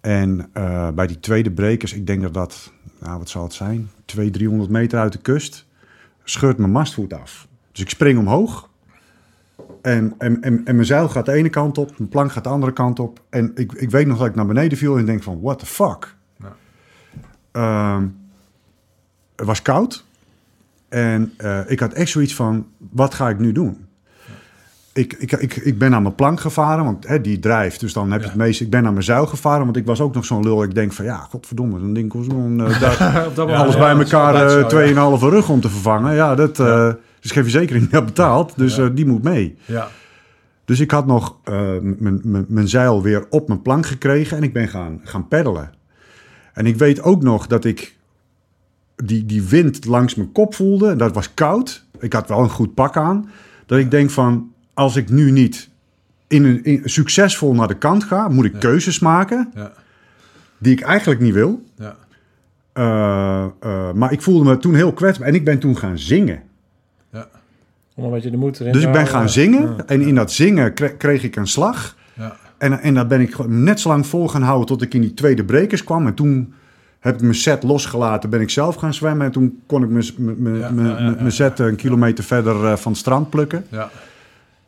[0.00, 0.50] En
[0.94, 4.70] bij die tweede brekers, ik denk dat dat, nou wat zal het zijn, 200, 300
[4.70, 5.66] meter uit de kust,
[6.24, 7.48] scheurt mijn mastvoet af.
[7.72, 8.68] Dus ik spring omhoog
[9.82, 12.50] en, en, en, en mijn zeil gaat de ene kant op, mijn plank gaat de
[12.50, 13.20] andere kant op.
[13.30, 15.66] En ik, ik weet nog dat ik naar beneden viel en denk van, what the
[15.66, 16.15] fuck?
[17.56, 18.02] Ehm,
[19.36, 20.04] het was koud
[20.88, 23.84] en eh, ik had echt zoiets van, wat ga ik nu doen?
[24.92, 27.80] Ik, ik, ik, ik ben naar mijn plank gevaren, want hè, die drijft.
[27.80, 28.32] Dus dan heb je Ja.
[28.32, 28.64] het meeste.
[28.64, 30.62] Ik ben naar mijn zuil gevaren, want ik was ook nog zo'n lul.
[30.62, 32.80] Ik denk van ja, godverdomme, zo'n ding kost zo'n eh,
[33.36, 35.16] Ja, alles bij elkaar zo, eh, ja.
[35.18, 36.14] 2,5 rug om te vervangen.
[36.14, 38.56] Ja, dat eh dus geen verzekering meer betaald.
[38.56, 39.56] Dus die moet mee.
[39.64, 39.88] Ja.
[40.64, 41.36] Dus ik had nog
[42.48, 45.70] mijn zeil weer op mijn plank gekregen en ik ben gaan, gaan peddelen.
[46.56, 47.96] En ik weet ook nog dat ik
[48.96, 50.90] die, die wind langs mijn kop voelde.
[50.90, 51.84] En dat was koud.
[52.00, 53.30] Ik had wel een goed pak aan.
[53.66, 55.68] Dat ik denk van, als ik nu niet
[56.26, 58.58] in een, in, succesvol naar de kant ga, moet ik Ja.
[58.58, 59.72] keuzes maken Ja.
[60.58, 61.62] die ik eigenlijk niet wil.
[61.76, 61.96] Ja.
[62.72, 66.42] Eh, eh, maar ik voelde me toen heel kwetsbaar en ik ben toen gaan zingen.
[67.12, 67.28] Ja.
[67.94, 70.32] Om een beetje de moed erin Dus te ik ben gaan zingen en in dat
[70.32, 71.95] zingen kre- kreeg ik een slag.
[72.58, 75.14] En, en daar ben ik net zo lang vol gaan houden tot ik in die
[75.14, 76.06] tweede brekers kwam.
[76.06, 76.54] En toen
[77.00, 79.26] heb ik mijn set losgelaten, ben ik zelf gaan zwemmen.
[79.26, 79.88] En toen kon ik
[80.36, 83.64] mijn- set een kilometer verder eh, van het strand plukken.
[83.70, 83.90] Ja.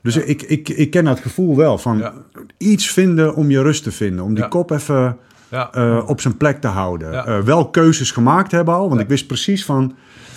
[0.02, 2.12] Dus ik, ik, ik ken dat gevoel wel van Ja.
[2.56, 4.24] iets vinden om je rust te vinden.
[4.24, 4.48] Om die Ja.
[4.48, 5.16] kop even
[5.50, 7.24] eh, op zijn plek te houden.
[7.26, 9.94] Eh, wel keuzes gemaakt hebben al, want ik wist precies van...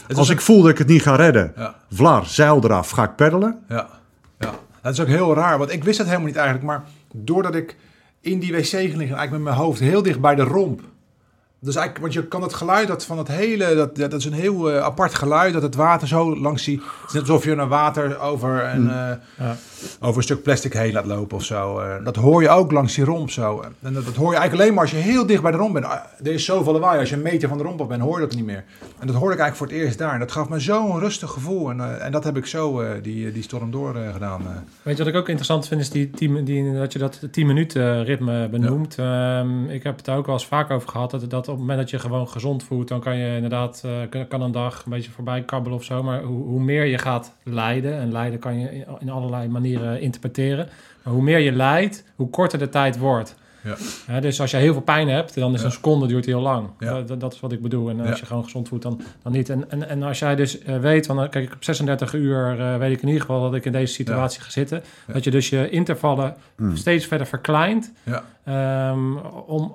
[0.07, 1.53] Het Als ik voel dat ik het niet ga redden.
[1.91, 3.57] Vlar, zeil eraf, ga ik peddelen.
[3.69, 3.87] Ja,
[4.39, 4.53] ja.
[4.81, 6.65] Dat is ook heel raar, want ik wist dat helemaal niet eigenlijk.
[6.65, 6.83] Maar
[7.13, 7.75] doordat ik
[8.21, 10.81] in die wc ging eigenlijk met mijn hoofd heel dicht bij de romp.
[11.63, 14.33] Dus eigenlijk, want je kan het geluid dat van het hele, dat, dat is een
[14.33, 17.51] heel eh, apart geluid, dat het water zo langs die, het is net alsof je
[17.51, 19.55] een water over een, eh, Ja.
[19.99, 21.79] over een stuk plastic heen laat lopen of zo.
[21.79, 23.63] Eh, dat hoor je ook langs die romp zo.
[23.81, 25.73] En dat, dat hoor je eigenlijk alleen maar als je heel dicht bij de romp
[25.73, 25.85] bent.
[25.85, 28.19] Ah, Er is zoveel lawaai, als je een meter van de romp af bent, hoor
[28.21, 28.63] je dat niet meer.
[28.99, 30.13] En dat hoorde ik eigenlijk voor het eerst daar.
[30.13, 31.69] En dat gaf me zo'n rustig gevoel.
[31.69, 34.41] En, eh, en dat heb ik zo, eh, die, die storm door eh, gedaan.
[34.41, 34.47] eh.
[34.81, 37.47] Weet je wat ik ook interessant vind, is die, tien, die, dat je dat 10
[37.47, 38.95] minuten ritme benoemt.
[38.97, 41.67] Ehm, ik heb het daar ook wel eens vaak over gehad, dat, dat op het
[41.67, 44.91] moment dat je gewoon gezond voelt, dan kan je inderdaad, eh, kan, een dag een
[44.91, 46.03] beetje voorbij kabbelen of zo.
[46.03, 50.01] Maar hoe, hoe meer je gaat lijden, en lijden kan je in, in allerlei manieren
[50.01, 50.67] interpreteren,
[51.03, 53.35] maar hoe meer je lijdt, hoe korter de tijd wordt.
[54.07, 54.19] Ja.
[54.19, 55.65] Dus als je heel veel pijn hebt, dan is Ja.
[55.65, 56.69] een seconde duurt heel lang.
[56.79, 57.01] Ja.
[57.01, 57.89] Dat, dat, is wat ik bedoel.
[57.89, 59.49] En als je gewoon gezond voelt, dan, dan niet.
[59.49, 62.55] En, en, en als jij dus eh, weet, van, eh, kijk, ik op 36 uur
[62.79, 64.83] weet ik in ieder geval dat ik in deze situatie ga zitten.
[65.13, 66.75] Dat je dus je intervallen Hmm.
[66.75, 67.91] steeds verder verkleint.
[68.03, 68.23] Ja.
[68.43, 69.73] ehm, om,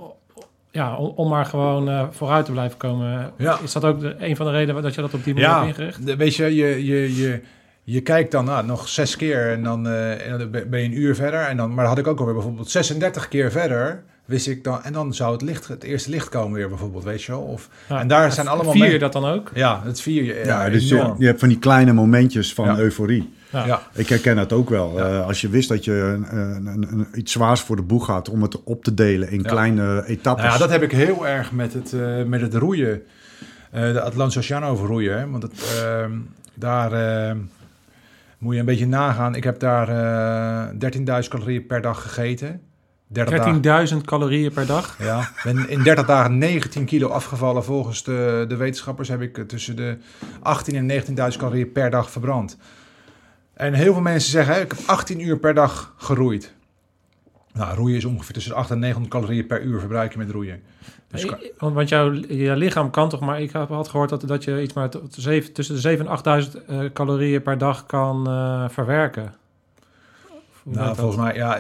[0.77, 3.31] ja, om, om maar gewoon eh, vooruit te blijven komen.
[3.39, 3.59] Ja.
[3.63, 5.57] Is dat ook de, een van de redenen dat je dat op die manier Ja,
[5.57, 6.07] hebt ingericht?
[6.07, 7.41] de- weet je, je, je, je,
[7.83, 10.99] je kijkt dan nou, nog zes keer en dan, eh, en dan ben je een
[10.99, 11.41] uur verder.
[11.41, 14.03] En dan, maar dan had ik ook alweer bijvoorbeeld 36 keer verder.
[14.25, 17.23] Wist ik dan, en dan zou het, licht, het eerste licht komen weer bijvoorbeeld, weet
[17.23, 17.41] je wel.
[17.41, 18.01] Of, Ja.
[18.01, 18.73] en daar zijn allemaal...
[18.73, 19.51] Vier je dat dan ook?
[19.55, 20.35] Ja, dat vier je.
[20.45, 22.79] Ja, Ja, dus je, je hebt van die kleine momentjes van Ja.
[22.79, 23.33] euforie.
[23.51, 23.83] Ja.
[23.95, 24.99] Ik herken dat ook wel.
[24.99, 25.09] Ja.
[25.21, 28.29] Eh, als je wist dat je een, een, een- iets zwaars voor de boeg gaat
[28.29, 29.49] om het op te delen in Ja.
[29.49, 30.43] kleine etappes.
[30.45, 33.03] Nou ja, dat heb ik heel erg met het, eh, met het roeien.
[33.71, 35.19] Eh, de Atlantische Oceaan over roeien.
[35.19, 35.31] Hè?
[35.31, 36.11] Want het, ehm,
[36.55, 37.37] daar eh,
[38.39, 39.35] moet je een beetje nagaan.
[39.35, 42.61] Ik heb daar eh 13.000 calorieën per dag gegeten.
[43.09, 43.89] 30 dagen.
[43.89, 44.97] 13.000 calorieën per dag.
[45.03, 47.65] Ja, ben in 30 dagen 19 kilo afgevallen.
[47.65, 49.97] Volgens de, de wetenschappers heb ik tussen de
[50.43, 52.57] 18 en 19.000 calorieën per dag verbrand.
[53.57, 56.55] En heel veel mensen zeggen, hè, ik heb 18 uur per dag geroeid.
[57.53, 60.31] Nou, roeien is ongeveer tussen de 8 en 900 calorieën per uur verbruik je met
[60.31, 60.63] roeien.
[61.11, 61.25] Dus
[61.59, 63.41] Want, want jouw je lichaam kan toch maar...
[63.41, 64.89] Ik had gehoord dat, dat je iets maar
[65.53, 69.35] tussen de 7 en 8.000 eh, calorieën per dag kan eh, verwerken.
[70.69, 71.59] Nou, volgens mij, ja,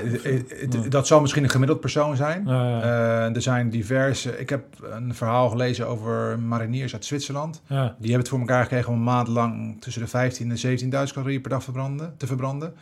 [0.89, 2.43] dat zal misschien een gemiddeld persoon zijn.
[2.47, 4.39] Ja, Eh, er zijn diverse.
[4.39, 7.63] Ik heb een verhaal gelezen over mariniers uit Zwitserland.
[7.69, 11.15] Die hebben het voor elkaar gekregen om een maand lang tussen de 15 en 17.000
[11.15, 12.75] calorieën per dag verbranden, te verbranden.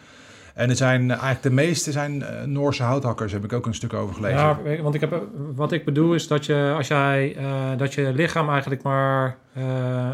[0.54, 3.74] En er zijn eh, eigenlijk de meeste zijn eh, Noorse houthakkers, heb ik ook een
[3.74, 4.38] stuk over gelezen.
[4.38, 5.22] Ja, want ik heb,
[5.54, 7.44] wat ik bedoel is dat je, als jij, eh,
[7.76, 9.36] dat je lichaam eigenlijk maar,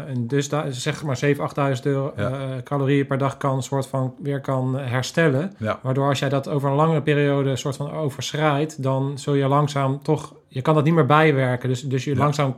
[0.07, 2.31] een dus zeg maar 7.000, 8.000 euro, Ja.
[2.63, 5.53] calorieën per dag kan, soort van weer kan herstellen.
[5.57, 5.79] Ja.
[5.81, 9.99] Waardoor als jij dat over een langere periode soort van overschrijdt, dan zul je langzaam
[10.03, 11.69] toch, je kan dat niet meer bijwerken.
[11.69, 12.17] Dus, dus je Ja.
[12.17, 12.57] langzaam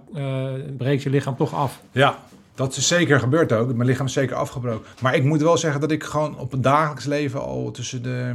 [0.78, 1.82] breekt je lichaam toch af.
[1.92, 2.16] Ja,
[2.56, 3.74] dat is zeker gebeurd ook.
[3.74, 4.86] Mijn lichaam is zeker afgebroken.
[5.02, 8.32] Maar ik moet wel zeggen dat ik gewoon op het dagelijks leven al tussen de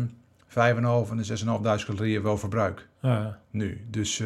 [0.49, 2.87] 5.500 en de 6.500 calorieën wel verbruik.
[3.03, 3.81] Ja, Nu.
[3.91, 4.21] Dus.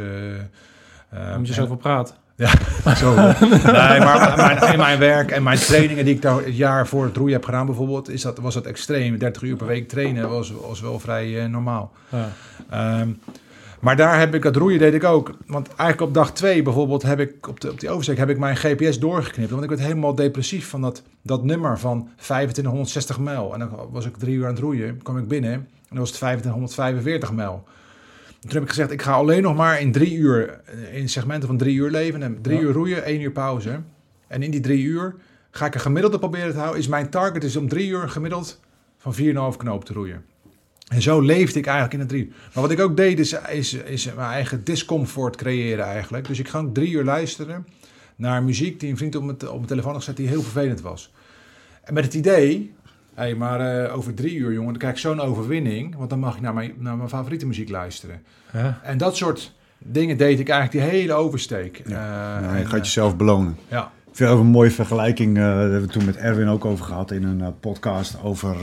[1.11, 2.15] eh, moet je zoveel praten.
[2.97, 3.15] Zo.
[3.15, 7.05] nee, maar mijn, in mijn werk en mijn trainingen die ik daar het jaar voor
[7.05, 9.19] het roeien heb gedaan bijvoorbeeld, is dat, was dat extreem.
[9.19, 11.93] 30 uur per week trainen was, was wel vrij eh, normaal.
[12.09, 12.29] Ja.
[12.71, 13.09] Ehm,
[13.83, 15.37] maar daar heb ik, dat roeien deed ik ook.
[15.47, 18.39] Want eigenlijk op dag twee bijvoorbeeld heb ik, op, de, op die oversteek heb ik
[18.39, 19.51] mijn GPS doorgeknipt.
[19.51, 23.53] Want ik werd helemaal depressief van dat, dat nummer van 2560 mijl.
[23.53, 26.09] En dan was ik drie uur aan het roeien, kwam ik binnen en dan was
[26.09, 27.65] het 2545 mijl.
[28.41, 31.49] Toen heb ik gezegd, ik ga alleen nog maar in drie uur, eh, in segmenten
[31.49, 32.23] van drie uur leven.
[32.23, 32.63] En drie Ja.
[32.65, 33.81] uur roeien, één uur pauze.
[34.27, 35.15] En in die drie uur
[35.51, 36.81] ga ik een gemiddelde proberen te houden.
[36.81, 38.61] Is mijn target is om drie uur gemiddeld
[38.99, 40.25] van 4,5 knoop te roeien.
[40.93, 42.33] En zo leefde ik eigenlijk in het drie uur.
[42.55, 46.27] Maar wat ik ook deed, is, is, is mijn eigen discomfort creëren eigenlijk.
[46.29, 47.67] Dus ik ga ook drie uur luisteren
[48.17, 50.81] naar muziek die een vriend op mijn, op mijn telefoon had gezet die heel vervelend
[50.81, 51.13] was.
[51.85, 52.73] En met het idee,
[53.15, 55.97] hé, maar eh, over drie uur jongen, dan krijg ik zo'n overwinning.
[55.97, 58.23] Want dan mag ik naar mijn, naar mijn favoriete muziek luisteren.
[58.53, 58.81] Ja.
[58.83, 61.79] En dat soort dingen deed ik eigenlijk die hele oversteek.
[61.79, 63.57] Eh, Ja, je en, gaat jezelf belonen.
[63.69, 63.93] ja.
[64.11, 65.37] Ik vind het een mooie vergelijking.
[65.37, 68.17] eh, daar hebben we toen met Erwin ook over gehad in een eh, podcast.
[68.23, 68.57] Over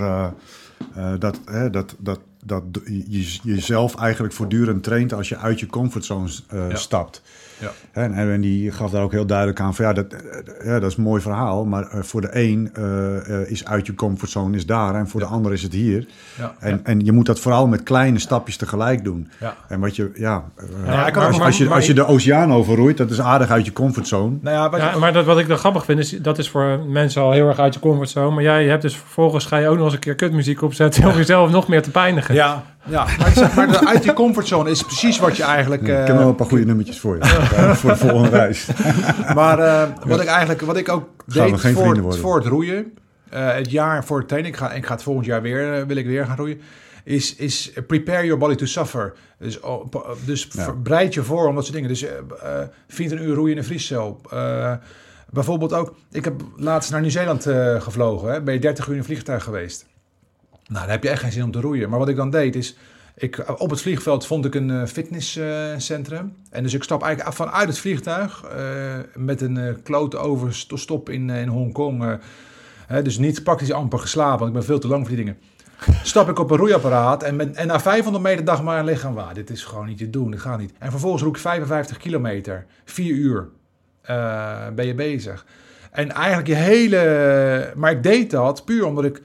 [0.95, 5.65] eh, dat, hè, dat, dat, dat je jezelf eigenlijk voortdurend traint als je uit je
[5.65, 6.75] comfortzone eh, Ja.
[6.75, 7.21] stapt.
[7.59, 7.71] Ja.
[7.91, 10.05] En Erwin die gaf daar ook heel duidelijk aan van ja, dat,
[10.63, 11.65] ja, dat is een mooi verhaal.
[11.65, 15.21] Maar eh, voor de een eh, eh, is uit je comfortzone is daar en voor
[15.21, 15.27] Ja.
[15.27, 16.07] de ander is het hier.
[16.37, 16.53] Ja.
[16.59, 19.29] En, en je moet dat vooral met kleine stapjes tegelijk doen.
[19.39, 19.55] ja.
[19.67, 20.43] En wat je, ja,
[21.11, 24.37] kan als, je, als je de oceaan overroeit, dat is aardig uit je comfortzone.
[24.41, 26.49] Nou ja, wat Ja, je- maar dat, wat ik dan grappig vind, is dat is
[26.49, 28.31] voor mensen al heel erg uit je comfortzone.
[28.33, 31.15] Maar jij hebt dus vervolgens ga je ook nog eens een keer kutmuziek opzetten om
[31.15, 32.35] jezelf nog meer te pijnigen.
[32.35, 33.07] ja, ja.
[33.19, 35.81] Maar, zeg maar de, uit die comfortzone is precies wat je eigenlijk...
[35.81, 37.25] ik eh, heb wel een paar goede nummertjes voor je.
[37.75, 38.67] Voor de volgende reis.
[39.35, 42.93] Maar eh, wat ik eigenlijk, wat ik ook Gaan deed geen voor, voor het roeien,
[43.29, 45.83] eh, het jaar voor het training, ik ga, ik ga het volgend jaar weer, eh,
[45.83, 46.61] wil ik weer gaan roeien.
[47.03, 49.13] is, is prepare your body to suffer.
[49.39, 49.85] Dus, oh,
[50.25, 50.63] dus Ja.
[50.63, 51.89] ver- bereid je voor om dat soort dingen.
[51.89, 52.11] Dus eh
[52.61, 54.21] eh, 24 uur roeien in een vriescel.
[54.31, 54.73] Eh,
[55.29, 58.31] bijvoorbeeld ook, ik heb laatst naar Nieuw-Zeeland eh, gevlogen.
[58.31, 58.41] Hè?
[58.41, 59.85] Ben je 30 uur in een vliegtuig geweest?
[60.69, 61.89] Nou, dan heb je echt geen zin om te roeien.
[61.89, 62.75] Maar wat ik dan deed is,
[63.15, 66.33] ik, op het vliegveld vond ik een eh, fitnesscentrum.
[66.49, 71.29] en dus ik stap eigenlijk vanuit het vliegtuig eh, met een eh klote overstop in,
[71.29, 72.03] in Hongkong.
[72.03, 72.13] eh,
[72.87, 75.37] hè, dus niet praktisch amper geslapen, want ik ben veel te lang voor die dingen.
[76.03, 79.13] Stap ik op een roeiapparaat en, met, en na 500 meter dacht maar aan lichaam,
[79.13, 80.73] waar, dit is gewoon niet te doen, dit gaat niet.
[80.79, 83.49] En vervolgens roei ik 55 kilometer, 4 uur
[84.75, 85.45] ben je bezig.
[85.91, 87.73] En eigenlijk je hele...
[87.75, 89.21] Maar ik deed dat puur omdat ik...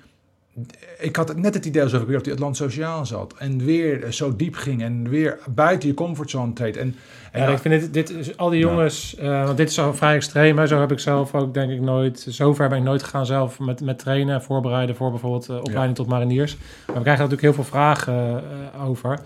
[0.98, 3.34] Ik had net het idee alsof ik weer op die Atlant Sociaal zat.
[3.38, 4.82] En weer zo diep ging.
[4.82, 6.76] En weer buiten je comfortzone treedt.
[6.76, 6.96] En,
[7.32, 9.94] en Ja, ik vind dit, dit is, al die jongens, eh, want dit is al
[9.94, 10.58] vrij extreem.
[10.58, 10.66] Hè.
[10.66, 13.80] Zo heb ik zelf ook, denk ik, nooit, zover ben ik nooit gegaan zelf met,
[13.80, 16.56] met trainen en voorbereiden voor bijvoorbeeld eh, opleiding tot mariniers.
[16.56, 18.42] Maar we krijgen natuurlijk heel veel vragen
[18.74, 19.18] eh, over.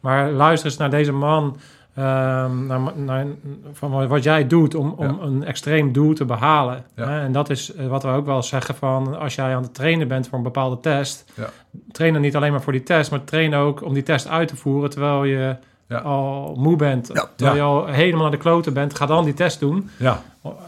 [0.00, 1.56] Maar luister eens naar deze man,
[1.94, 3.26] naar, naar,
[3.72, 5.16] van wat jij doet om, om Ja.
[5.26, 6.84] een extreem doel te behalen.
[6.96, 7.08] Ja.
[7.08, 7.20] Hè.
[7.20, 10.08] En dat is eh, wat we ook wel zeggen van, als jij aan het trainen
[10.08, 11.48] bent voor een bepaalde test, Ja.
[11.92, 14.48] train dan niet alleen maar voor die test, maar train ook om die test uit
[14.48, 15.56] te voeren terwijl je
[16.02, 19.60] al moe bent, terwijl je al helemaal naar de kloten bent, ga dan die test
[19.60, 19.90] doen.
[19.98, 20.22] ja,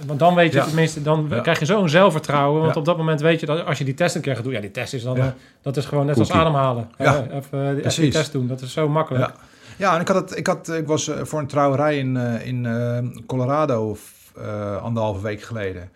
[0.07, 2.63] Want dan weet je tenminste, dan krijg je zo'n zelfvertrouwen.
[2.63, 4.53] Want op dat moment weet je dat als je die test een keer gaat doen,
[4.53, 5.27] ja, die test is dan, eh,
[5.63, 6.89] dat is gewoon net als ademhalen.
[6.99, 7.27] Ja.
[7.33, 9.33] Even, eh, even die test doen, dat is zo makkelijk.
[9.77, 9.95] Ja.
[9.95, 12.67] En ik, had het, ik, had, ik was eh, voor een trouwerij in, eh, in
[12.67, 13.97] eh, Colorado
[14.37, 15.91] eh, anderhalve week geleden.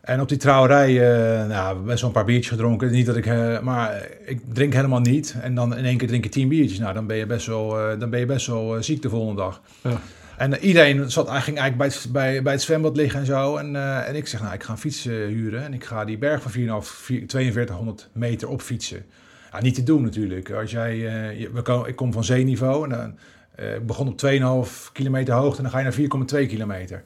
[0.00, 0.92] En op die trouwerij,
[1.48, 2.90] nou, best wel een paar biertjes gedronken.
[2.90, 3.26] Niet dat ik,
[3.62, 5.34] maar ik drink helemaal niet.
[5.42, 6.78] En dan in één keer drink je tien biertjes.
[6.78, 9.60] Nou, dan ben je best wel, dan ben je best wel ziek de volgende dag.
[9.82, 10.00] Ja.
[10.36, 13.56] En iedereen zat eigenlijk, eigenlijk bij, het, bij, bij het zwembad liggen en zo.
[13.56, 13.76] En,
[14.06, 15.64] en ik zeg, nou, ik ga een fiets huren.
[15.64, 16.56] En ik ga die berg van 4,5,
[16.88, 19.04] 4 4200 meter opfietsen.
[19.56, 20.50] Ja, niet te doen natuurlijk.
[20.50, 23.18] Als jij, eh, je- we komen, ik kom van zeeniveau en dan
[23.54, 27.02] eh, ik begon op 2,5 kilometer hoogte en dan ga je naar 4,2 kilometer.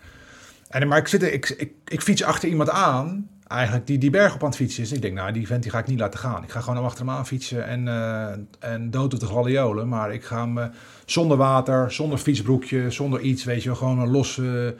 [0.68, 4.40] En, maar ik, zit, ik, ik, fiets achter iemand aan, eigenlijk die die berg op
[4.42, 4.90] aan het fietsen is.
[4.90, 6.42] En ik denk, nou, die vent die ga ik niet laten gaan.
[6.42, 8.32] Ik ga gewoon achter hem aan fietsen en, eh,
[8.72, 9.88] en dood op de gladiolen.
[9.88, 10.70] Maar ik ga hem
[11.04, 14.76] zonder water, zonder fietsbroekje, zonder iets, weet je gewoon een losse...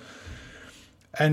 [1.11, 1.33] en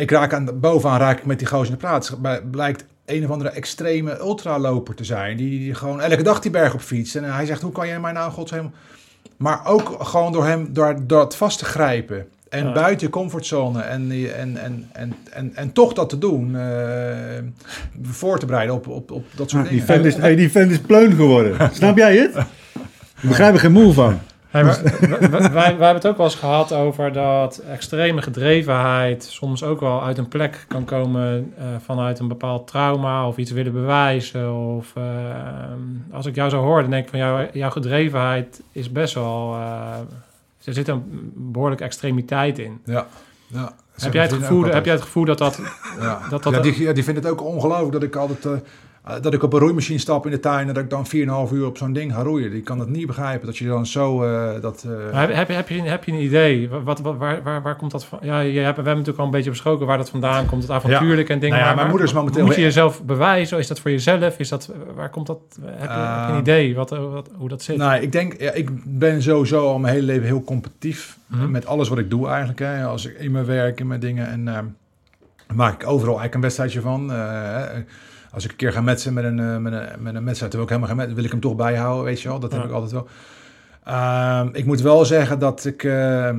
[0.00, 2.16] ik raak aan, bovenaan raak ik met die gozer in de praat.
[2.50, 5.36] Blijkt een of andere extreme ultraloper te zijn.
[5.36, 7.16] Die, die gewoon elke dag die berg op fietst.
[7.16, 8.72] En hij zegt, hoe kan jij mij nou godshelemaal...
[9.36, 12.26] Maar ook gewoon door hem, door, door het vast te grijpen.
[12.48, 12.72] En Ja.
[12.72, 13.80] buiten je comfortzone.
[13.82, 16.56] En, en, en, en, en, en toch dat te doen.
[16.56, 16.66] eh,
[18.02, 19.94] voor te bereiden op, op, op dat soort Ah, die, dingen.
[19.94, 21.70] vent is, hey, die vent is pleun geworden.
[21.72, 22.34] Snap jij het?
[23.22, 24.18] Ik begrijp er geen moe van.
[24.52, 29.24] Hey, maar wij, wij, wij hebben het ook wel eens gehad over dat extreme gedrevenheid
[29.24, 33.50] soms ook wel uit een plek kan komen eh, vanuit een bepaald trauma of iets
[33.50, 34.54] willen bewijzen.
[34.54, 35.02] Of eh,
[36.10, 39.54] als ik jou zo hoor, dan denk ik van jou, jouw gedrevenheid is best wel.
[39.54, 39.98] eh,
[40.64, 42.80] er zit een behoorlijke extremiteit in.
[42.84, 43.06] Ja.
[43.46, 43.72] ja.
[44.00, 45.60] Heb jij, het gevoel, heb jij het gevoel dat dat.
[46.00, 48.62] Ja, dat dat- ja, die, die vindt het ook ongelooflijk dat ik altijd...
[49.04, 51.06] eh, dat ik op een roeimachine stap in de tuin en dat ik dan
[51.48, 52.50] 4,5 uur op zo'n ding ga roeien.
[52.50, 53.46] Die kan dat niet begrijpen.
[53.46, 54.22] Dat je dan zo...
[54.22, 56.68] eh, dat, eh, Heb, heb, je- heb, je, heb je een idee?
[56.68, 58.18] Wat, wat, waar, waar, waar komt dat van?
[58.22, 60.62] Ja, je hebt, we hebben natuurlijk al een beetje besproken waar dat vandaan komt.
[60.62, 61.56] Het avontuurlijke en dingen.
[61.56, 63.58] Nou ja, maar mijn moeder is momenteel- Moet je jezelf bewijzen?
[63.58, 64.38] Is dat voor jezelf?
[64.38, 65.38] Is dat, waar komt dat?
[65.60, 67.76] Heb je, heb je een idee wat, wat, hoe dat zit?
[67.76, 71.50] Nou, ik denk, ja, ik ben sowieso al mijn hele leven heel competitief Mhm.
[71.50, 72.58] met alles wat ik doe eigenlijk.
[72.58, 72.84] Hè.
[72.84, 74.64] Als ik in mijn werk, in mijn dingen en ehm,
[75.54, 77.10] maak ik overal eigenlijk een wedstrijdje van.
[78.32, 80.62] Als ik een keer ga metsen met een, eh, met een, met een wedstrijd, terwijl
[80.62, 82.38] ik helemaal geen met, wil ik hem toch bijhouden, weet je wel.
[82.40, 82.66] Dat heb Ja.
[82.66, 83.08] ik altijd wel.
[83.84, 86.36] Ehm, ik moet wel zeggen dat ik, eh, eh,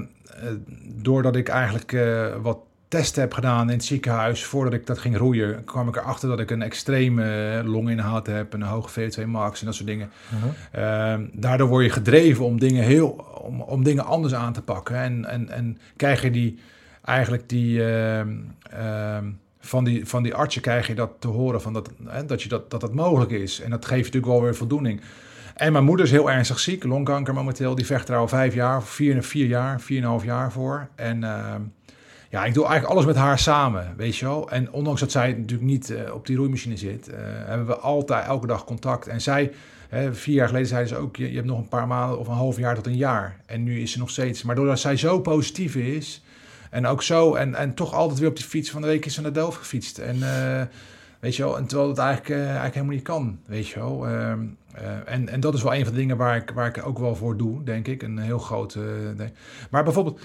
[0.96, 1.98] doordat ik eigenlijk
[2.42, 6.30] wat testen heb gedaan in het ziekenhuis, voordat ik dat ging roeien, kwam ik erachter
[6.30, 10.10] dat ik een extreme longinhoud heb, een hoge VO2 max en dat soort dingen.
[10.30, 10.82] Mhm.
[10.84, 13.10] Ehm, daardoor word je gedreven om dingen, heel,
[13.42, 14.96] om, om dingen anders aan te pakken.
[14.96, 16.60] En, en, en krijg je die,
[17.06, 18.30] eigenlijk die, ehm,
[19.66, 22.50] van die, van die artsen krijg je dat te horen, van dat, hè, dat, je
[22.50, 23.60] dat, dat dat mogelijk is.
[23.62, 25.02] En dat geeft natuurlijk wel weer voldoening.
[25.56, 27.76] En mijn moeder is heel ernstig ziek, longkanker momenteel.
[27.76, 30.88] Die vecht er al vijf jaar, vier, vier jaar, vier en een half jaar voor.
[30.96, 31.62] En ehm,
[32.30, 34.50] ja, ik doe eigenlijk alles met haar samen, weet je wel.
[34.50, 38.26] En ondanks dat zij natuurlijk niet eh, op die roeimachine zit, eh, hebben we altijd
[38.26, 39.08] elke dag contact.
[39.08, 39.52] En zij,
[39.90, 42.28] hè, vier jaar geleden zeiden ze ook, je, je hebt nog een paar maanden of
[42.28, 43.40] een half jaar tot een jaar.
[43.46, 44.44] En nu is ze nog steeds.
[44.44, 46.24] Maar doordat zij zo positief is
[46.74, 49.18] en ook zo, en, en toch altijd weer op die fiets van de week is
[49.18, 49.98] naar Delft gefietst.
[49.98, 50.62] En eh,
[51.20, 54.08] weet je wel, en terwijl het eigenlijk, eh, eigenlijk helemaal niet kan, weet je wel.
[54.08, 54.40] Ehm,
[54.74, 57.00] eh, en, en dat is wel een van de dingen waar ik, waar ik ook
[57.00, 58.02] wel voor doe, denk ik.
[58.02, 58.78] Een heel groot.
[59.70, 60.20] Maar bijvoorbeeld,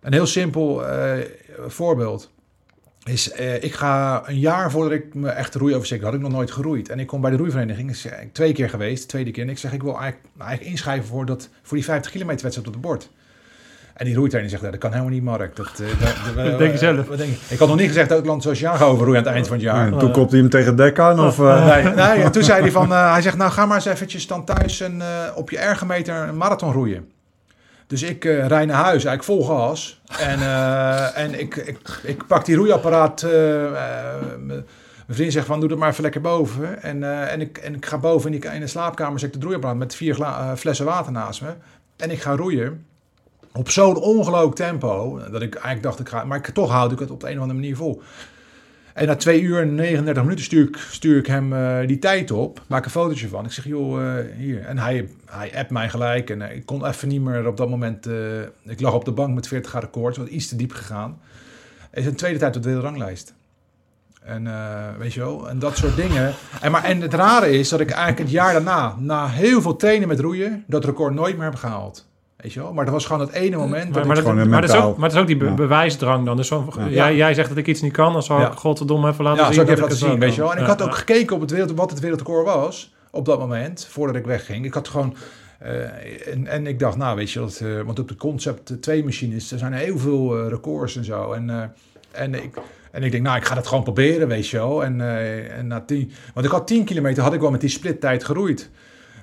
[0.00, 0.82] een heel simpel
[1.66, 2.32] voorbeeld.
[3.04, 3.28] is,
[3.60, 6.88] ik ga een jaar voordat ik me echt roeioverzeker had ik nog nooit geroeid.
[6.88, 9.42] En ik kom bij de roeivereniging, is twee keer geweest, tweede keer.
[9.42, 12.68] En ik zeg, ik wil eigenlijk, eigenlijk inschrijven voor, dat, voor die 50 kilometer wedstrijd
[12.68, 13.10] op het bord.
[13.96, 15.56] En die roeitrainer zegt, "Ja, dat kan helemaal niet, Mark.
[15.56, 15.86] Dat, eh,
[16.34, 17.06] dat, Dat denk je zelf.
[17.08, 17.54] wat denk je?
[17.54, 19.46] Ik had nog niet gezegd dat ik land zoals jaar ga overroeien aan het eind
[19.46, 19.86] van het jaar.
[19.92, 21.20] En toen kopte hij hem tegen het dek aan?
[21.20, 23.76] Of, eh, Nee, nee, en toen zei hij van, eh, hij zegt, nou ga maar
[23.76, 27.10] eens eventjes dan thuis een, eh, op je ergometer een marathon roeien.
[27.86, 30.00] Dus ik eh rij naar huis, eigenlijk vol gas.
[30.18, 33.22] En, eh, en ik, ik, ik pak die roeiapparaat.
[33.22, 33.72] eh, eh,
[34.46, 34.64] mijn
[35.18, 36.82] vriend zegt van, doe dat maar even lekker boven.
[36.82, 39.34] En, eh, en, ik, en ik ga boven in, die, in de slaapkamer, zet ik
[39.40, 41.48] de roeiapparaat met vier eh, flessen water naast me.
[41.96, 42.84] En ik ga roeien.
[43.56, 46.98] Op zo'n ongelooflijk tempo, dat ik eigenlijk dacht, ik ga, maar ik, toch houd ik
[46.98, 48.02] het op de een of andere manier vol.
[48.96, 52.30] En na 2 uur en 39 minuten stuur ik, stuur ik hem eh, die tijd
[52.30, 52.62] op.
[52.66, 53.44] Maak een fotootje van.
[53.44, 54.64] Ik zeg, joh, eh, hier.
[54.64, 56.30] En hij, hij appt mij gelijk.
[56.30, 58.08] En eh, ik kon even niet meer op dat moment...
[58.64, 60.18] ik lag op de bank met 40 graden koorts.
[60.18, 61.20] Wat iets te diep gegaan.
[61.92, 63.34] Is een tweede tijd op de wereldranglijst.
[64.22, 64.48] En
[64.98, 66.34] weet je wel, en dat soort dingen.
[66.60, 69.76] En, maar, en het rare is dat ik eigenlijk het jaar daarna, na heel veel
[69.76, 72.05] trainen met roeien, dat record nooit meer heb gehaald.
[72.46, 72.72] Weet je wel?
[72.72, 74.96] Maar dat was gewoon het ene moment dat Maar, dat, gewoon maar, dat is ook,
[74.96, 75.54] maar dat is ook die be- Ja.
[75.54, 76.36] bewijsdrang dan.
[76.36, 76.88] Dus zo, Ja.
[76.88, 79.52] jij, jij zegt dat ik iets niet kan, dan zal ik godverdomme even laten Ja,
[79.52, 79.62] zien.
[79.62, 80.54] ik even laten zien, weet je wel.
[80.54, 83.86] En ik had ook gekeken op het wereld, wat het wereldrecord was op dat moment,
[83.90, 84.64] voordat ik wegging.
[84.64, 85.16] Ik had gewoon...
[85.58, 89.04] eh, en, en ik dacht, nou weet je, dat, eh, want op de Concept 2
[89.04, 91.32] machines, er zijn heel veel eh, records en zo.
[91.32, 91.62] En, eh,
[92.22, 92.56] en, ik,
[92.92, 94.84] en ik denk, nou, ik ga dat gewoon proberen, weet je wel.
[94.84, 97.70] En, eh, en na tien, want ik had 10 kilometer, had ik wel met die
[97.70, 98.70] splittijd geroeid.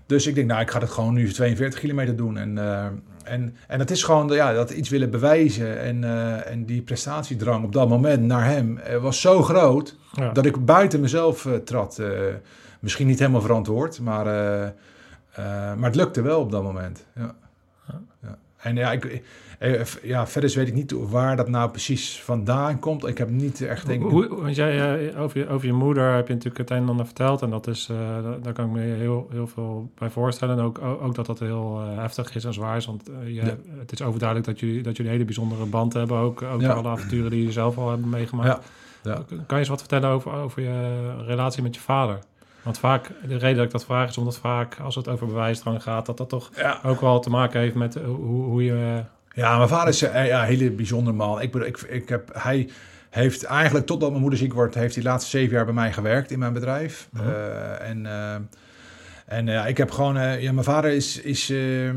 [0.05, 2.37] Dus ik denk, nou, ik ga dat gewoon nu 42 kilometer doen.
[2.37, 2.85] En, eh,
[3.23, 5.79] en, en het is gewoon ja, dat iets willen bewijzen.
[5.79, 10.31] En, eh, en die prestatiedrang op dat moment naar hem eh, was zo groot Ja.
[10.31, 12.01] dat ik buiten mezelf eh, trad.
[12.79, 14.25] Misschien niet helemaal verantwoord, maar,
[15.77, 17.05] maar het lukte wel op dat moment.
[17.15, 17.35] Ja.
[18.21, 18.37] Ja.
[18.57, 19.23] En ja, ik,
[20.03, 23.07] ja, verder weet ik niet waar dat nou precies vandaan komt.
[23.07, 23.85] Ik heb niet echt...
[23.87, 26.83] Denk, Hoe, want jij, eh, over, je, over je moeder heb je natuurlijk het een
[26.83, 27.41] en ander verteld.
[27.41, 27.97] En dat is, eh,
[28.43, 30.57] daar, kan ik me heel, heel veel bij voorstellen.
[30.57, 32.85] En ook, ook dat dat heel eh, heftig is en zwaar is.
[32.85, 33.55] Want eh, je, Ja.
[33.79, 36.17] het is overduidelijk dat jullie, dat jullie een hele bijzondere band hebben.
[36.17, 36.73] Ook, ook Ja.
[36.73, 38.63] alle avonturen die je zelf al hebben meegemaakt.
[39.03, 39.13] Ja.
[39.27, 42.19] Kan je eens wat vertellen over, over je relatie met je vader?
[42.63, 45.83] Want vaak, de reden dat ik dat vraag is omdat vaak, als het over bewijsdrang
[45.83, 46.79] gaat, dat dat toch Ja.
[46.85, 49.03] ook wel te maken heeft met eh, hoe, hoe je...
[49.33, 51.41] Ja, mijn vader is eh, ja, een hele bijzonder man.
[51.41, 52.69] Ik, ik, ik heb, hij
[53.09, 55.93] heeft eigenlijk, totdat mijn moeder ziek wordt, heeft hij de laatste zeven jaar bij mij
[55.93, 57.07] gewerkt in mijn bedrijf.
[57.11, 57.29] Mhm.
[57.29, 58.35] Eh, en eh,
[59.25, 61.93] en ja, ik heb gewoon, eh, ja, mijn vader is, is eh,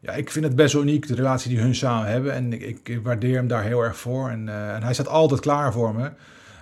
[0.00, 2.32] ja, ik vind het best uniek, de relatie die hun samen hebben.
[2.32, 4.28] En ik, ik waardeer hem daar heel erg voor.
[4.28, 6.10] En, eh, en hij staat altijd klaar voor me.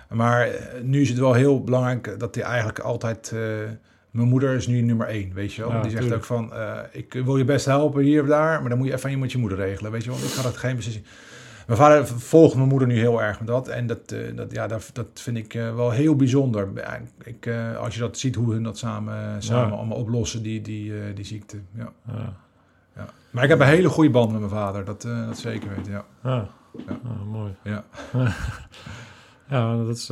[0.09, 3.33] Maar eh, nu is het wel heel belangrijk dat hij eigenlijk altijd...
[4.11, 5.71] mijn moeder is nu nummer één, weet je wel.
[5.71, 6.21] Ja, die zegt tuurlijk.
[6.21, 8.93] ook van, eh, ik wil je best helpen hier of daar, maar dan moet je
[8.93, 10.19] even iemand je moeder regelen, weet je wel.
[10.19, 11.05] Ik ga dat geen beslissing...
[11.67, 13.67] Mijn vader volgt mijn moeder nu heel erg met dat.
[13.67, 16.67] En dat, eh, dat, ja, dat, dat vind ik eh, wel heel bijzonder.
[17.23, 17.49] Ik,
[17.79, 19.75] als je dat ziet, hoe hun dat samen, samen Ja.
[19.75, 21.57] allemaal oplossen, die, die, die ziekte.
[21.75, 22.33] Ja, ja,
[22.95, 23.05] ja.
[23.31, 26.05] Maar ik heb een hele goede band met mijn vader, dat, dat zeker weten, ja.
[26.23, 26.47] ja.
[26.87, 26.99] Ja.
[27.03, 27.55] Ah, mooi.
[27.63, 27.83] Ja.
[29.49, 30.11] Ja, dat is...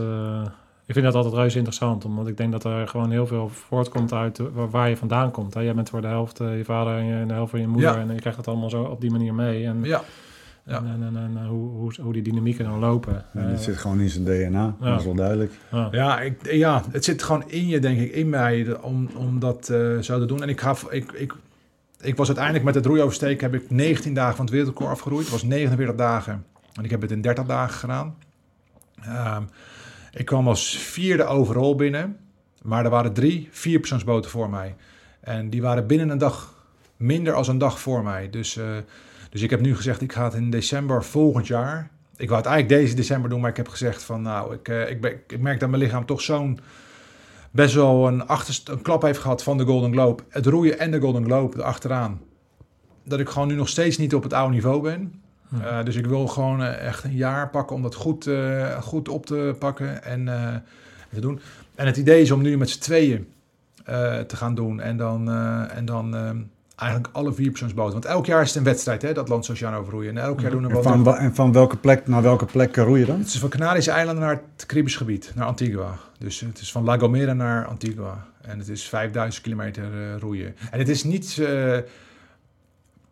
[0.89, 4.13] ik vind dat altijd reuze interessant, omdat ik denk dat er gewoon heel veel voortkomt
[4.13, 5.53] uit waar, je vandaan komt.
[5.53, 5.59] Hè?
[5.61, 7.99] Jij bent voor de helft eh, je vader en, de helft van je moeder Ja.
[7.99, 9.65] en je krijgt het allemaal zo op die manier mee.
[9.65, 10.01] En, Ja,
[10.65, 10.77] ja.
[10.77, 13.25] en, en, en, en hoe, hoe, hoe die dynamieken dan lopen.
[13.33, 14.89] Ja, Eh, dit zit gewoon in zijn DNA, Ja.
[14.89, 15.51] dat is wel duidelijk.
[15.71, 15.87] ja.
[15.91, 19.69] Ja, ik, ja, het zit gewoon in je, denk ik, in mij om, om dat
[19.69, 20.41] eh, zo te doen.
[20.41, 21.33] En ik, ga, ik, ik,
[22.01, 25.23] ik was uiteindelijk met het roeioversteken, heb ik 19 dagen van het wereldrecord afgeroeid.
[25.23, 28.15] Het was 49 dagen en ik heb het in 30 dagen gedaan.
[29.01, 29.41] Ehm,
[30.12, 32.18] ik kwam als vierde overal binnen,
[32.62, 34.76] maar er waren drie vierpersoonsboten voor mij.
[35.20, 36.60] En die waren binnen een dag
[36.97, 38.30] minder als een dag voor mij.
[38.30, 38.66] Dus, eh,
[39.30, 41.89] dus ik heb nu gezegd, ik ga het in december volgend jaar.
[42.18, 44.89] Ik wou het eigenlijk deze december doen, maar ik heb gezegd van nou, ik, eh,
[44.89, 46.60] ik, merk dat mijn lichaam toch zo'n
[47.51, 50.24] best wel een, achterst, een klap heeft gehad van de Golden Globe.
[50.30, 52.22] Het roeien en de Golden Globe erachteraan.
[53.03, 55.22] Dat ik gewoon nu nog steeds niet op het oude niveau ben.
[55.51, 59.09] Eh, dus ik wil gewoon eh, echt een jaar pakken om dat goed, eh, goed
[59.09, 60.25] op te pakken en
[61.13, 61.39] te doen.
[61.75, 63.27] En het idee is om nu met z'n tweeën
[64.27, 64.79] te gaan doen.
[64.79, 65.31] En dan,
[65.69, 66.29] en dan eh,
[66.79, 67.93] eigenlijk alle vier persoonsboten.
[67.93, 70.17] Want elk jaar is het een wedstrijd, hè, dat Land Oceaan overroeien.
[70.17, 70.83] En elk jaar doen En wel...
[70.83, 73.19] van, en van welke plek naar welke plek roei je dan?
[73.19, 75.97] Het is van Canarische eilanden naar het Caribisch gebied, naar Antigua.
[76.17, 78.25] Dus het is van La Gomera naar Antigua.
[78.41, 80.55] En het is 5000 kilometer roeien.
[80.71, 81.41] En het is niet...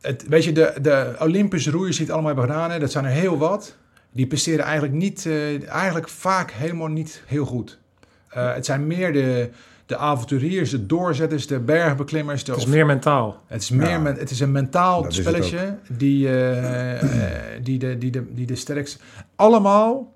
[0.08, 3.06] het, weet je, de, de Olympische roeiers die het allemaal hebben gedaan, hè, dat zijn
[3.06, 3.76] er heel wat.
[4.12, 7.80] Die presteren eigenlijk, niet, eh, eigenlijk vaak helemaal niet heel goed.
[8.30, 9.50] Eh, het zijn meer de,
[9.86, 12.44] de avonturiers, de doorzetters, de bergbeklimmers.
[12.44, 13.44] De, Het is of- meer mentaal.
[13.48, 14.00] het is, meer Ja.
[14.00, 18.34] men- het is een mentaal Dat het spelletje die, eh, eh, die, de, die, de,
[18.34, 19.00] die de sterkste...
[19.36, 20.14] Allemaal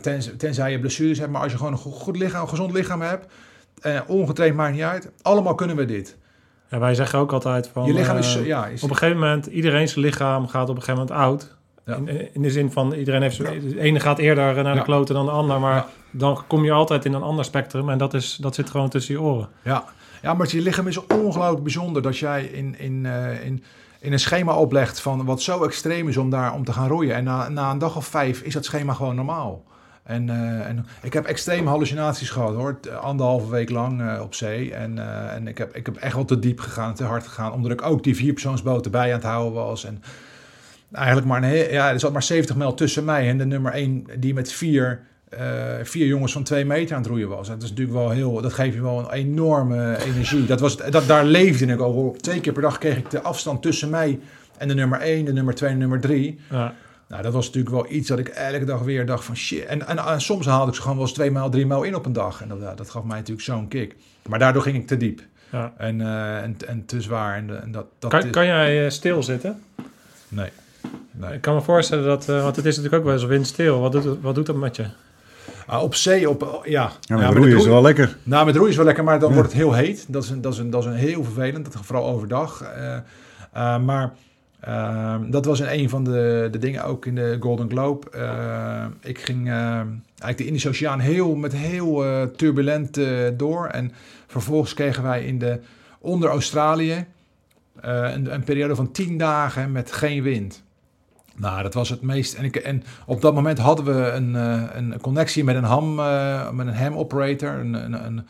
[0.00, 2.72] tenzij, tenzij je blessures hebt, maar als je gewoon een go- goed lichaam, een gezond
[2.72, 3.26] lichaam hebt,
[3.80, 6.16] eh, ongetraind maakt niet uit, allemaal kunnen we dit.
[6.70, 7.84] Ja, wij zeggen ook altijd van...
[7.86, 10.76] je lichaam is, eh, ja, is Op een gegeven moment, iedereen zijn lichaam gaat op
[10.76, 11.56] een gegeven moment oud.
[11.86, 11.94] Ja.
[11.96, 13.36] In, in de zin van, iedereen heeft...
[13.36, 14.84] zo- De ene gaat eerder naar de Ja.
[14.84, 15.86] kloten dan de ander, maar Ja.
[16.10, 17.88] dan kom je altijd in een ander spectrum.
[17.88, 19.48] En dat, is, dat zit gewoon tussen je oren.
[19.62, 19.84] Ja,
[20.22, 23.64] ja maar je lichaam is ongelooflijk bijzonder dat jij in, in, eh, in,
[24.00, 27.14] in een schema oplegt van wat zo extreem is om daar om te gaan roeien.
[27.14, 29.62] En na, na een dag of vijf is dat schema gewoon normaal.
[30.08, 34.34] En, eh, en ik heb extreme hallucinaties gehad hoor, T- anderhalve week lang eh, op
[34.34, 34.74] zee.
[34.74, 37.52] En, eh, en ik, heb, ik heb echt wel te diep gegaan, te hard gegaan,
[37.52, 39.84] omdat ik ook die vierpersoonsboot erbij aan het houden was.
[39.84, 40.02] En
[40.92, 44.06] eigenlijk maar een ja, er zat maar 70 mijl tussen mij en de nummer 1
[44.18, 45.40] die met vier, eh,
[45.82, 47.48] vier jongens van twee meter aan het roeien was.
[47.48, 50.44] Dat is natuurlijk wel heel, dat geeft je wel een enorme energie.
[50.46, 52.20] Dat was, dat, daar leefde ik over.
[52.20, 54.18] Twee keer per dag kreeg ik de afstand tussen mij
[54.58, 56.40] en de nummer 1, de nummer 2 en de nummer 3.
[56.50, 56.74] Ja.
[57.08, 59.64] Nou, dat was natuurlijk wel iets dat ik elke dag weer dacht van shit.
[59.64, 61.94] En, en, en soms haalde ik ze gewoon wel eens twee maal, drie maal in
[61.94, 62.42] op een dag.
[62.42, 63.96] En dat, ja, dat gaf mij natuurlijk zo'n kick.
[64.28, 65.20] Maar daardoor ging ik te diep.
[65.52, 65.72] Ja.
[65.76, 67.36] En, eh, en, en te zwaar.
[67.36, 69.62] En, en dat, dat Kan, is- kan jij eh, stilzitten?
[70.28, 70.50] Nee.
[71.10, 71.32] nee.
[71.34, 72.28] Ik kan me voorstellen dat...
[72.28, 73.80] eh, want het is natuurlijk ook wel eens windstil.
[73.80, 74.84] Wat doet, wat doet dat met je?
[75.66, 76.90] Ah, op zee, op, ja.
[77.00, 78.16] Ja, maar met roeien het is wel lekker.
[78.22, 79.34] Nou, met roeien is wel lekker, maar dan Ja.
[79.34, 80.04] wordt het heel heet.
[80.08, 82.62] Dat is, een, dat, is een, dat is een heel vervelend, dat, vooral overdag.
[82.62, 82.94] Eh,
[83.52, 84.12] eh, maar
[84.60, 88.10] eh, dat was een van de, de dingen ook in de Golden Globe.
[88.10, 93.06] Eh, ik ging eh, eigenlijk de Indische Oceaan heel, met heel eh, turbulent eh,
[93.36, 93.66] door.
[93.66, 93.92] En
[94.26, 95.60] vervolgens kregen wij in de,
[95.98, 97.06] onder Australië
[97.80, 100.62] eh, een, een periode van tien dagen met geen wind.
[101.36, 102.34] Nou, dat was het meest.
[102.34, 104.34] En, ik, en op dat moment hadden we een,
[104.76, 105.94] een connectie met een ham,
[106.56, 108.26] met een ham operator, een, een, een,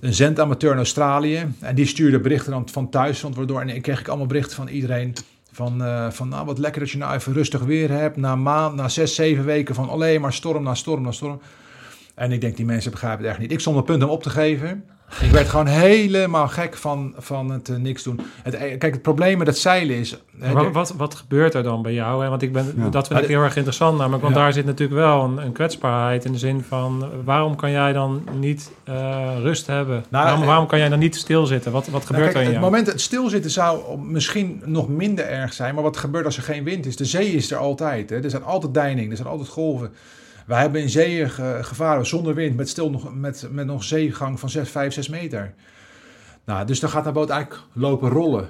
[0.00, 1.46] een zendamateur in Australië.
[1.60, 4.68] En die stuurde berichten dan van thuis, want waardoor en kreeg ik allemaal berichten van
[4.68, 5.14] iedereen.
[5.52, 8.16] Van, eh, van nou, wat lekker dat je nou even rustig weer hebt.
[8.16, 11.40] Na maand, na zes, zeven weken van alleen maar storm na storm na storm.
[12.14, 13.52] En ik denk, die mensen begrijpen het echt niet.
[13.52, 14.84] Ik stond op punt om op te geven.
[15.20, 18.20] Ik werd gewoon helemaal gek van, van het eh, niks doen.
[18.42, 20.16] Het, eh, kijk, het probleem met het zeilen is...
[20.38, 22.22] hè, Wat, wat, wat gebeurt er dan bij jou?
[22.22, 22.28] Hè?
[22.28, 22.88] Want ik ben, Ja.
[22.88, 24.22] dat vind ik heel erg interessant namelijk.
[24.22, 24.40] Want Ja.
[24.40, 27.08] daar zit natuurlijk wel een, een kwetsbaarheid in de zin van...
[27.24, 30.04] waarom kan jij dan niet eh, rust hebben?
[30.10, 31.72] waarom, eh, waarom kan jij dan niet stilzitten?
[31.72, 32.64] Wat, wat Nou, gebeurt kijk, er in het jou?
[32.72, 35.74] moment het stilzitten zou misschien nog minder erg zijn.
[35.74, 36.96] Maar wat gebeurt als er geen wind is?
[36.96, 38.10] De zee is er altijd.
[38.10, 38.22] Hè?
[38.22, 39.90] Er zijn altijd deiningen, er zijn altijd golven.
[40.50, 44.40] Wij hebben in zeeën ge- gevaren zonder wind, met, stil nog, met, met nog zeegang
[44.40, 45.54] van 6, 5, 6 meter.
[46.44, 48.48] Nou, dus dan gaat de boot eigenlijk lopen rollen.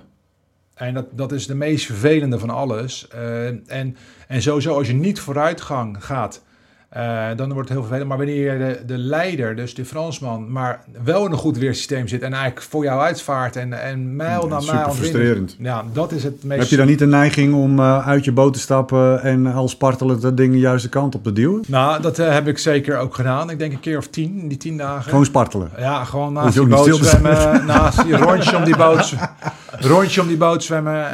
[0.74, 3.09] En dat, dat is de meest vervelende van alles.
[3.09, 3.96] Eh, en,
[4.28, 6.44] en sowieso, als je niet vooruitgang gaat,
[6.91, 8.09] eh, dan wordt het heel vervelend.
[8.09, 12.22] Maar wanneer de, de leider, dus de Fransman, maar wel in een goed weersysteem zit
[12.22, 14.86] en eigenlijk voor jou uitvaart en, en mijl Ja, na super mijl...
[14.86, 15.57] winnen- frustrerend.
[15.59, 16.61] Ja, dat is het meest...
[16.61, 19.68] Heb je dan niet de neiging om eh, uit je boot te stappen en al
[19.68, 21.62] spartelend dat ding de juiste kant op te duwen?
[21.66, 23.51] Nou, dat eh, heb ik zeker ook gedaan.
[23.51, 25.11] Ik denk een keer of tien, in die tien dagen.
[25.11, 25.70] Gewoon spartelen.
[25.78, 29.14] Ja, gewoon naast je die boot zwemmen, naast die rondje om die boot,
[29.78, 31.05] rondje om die boot zwemmen,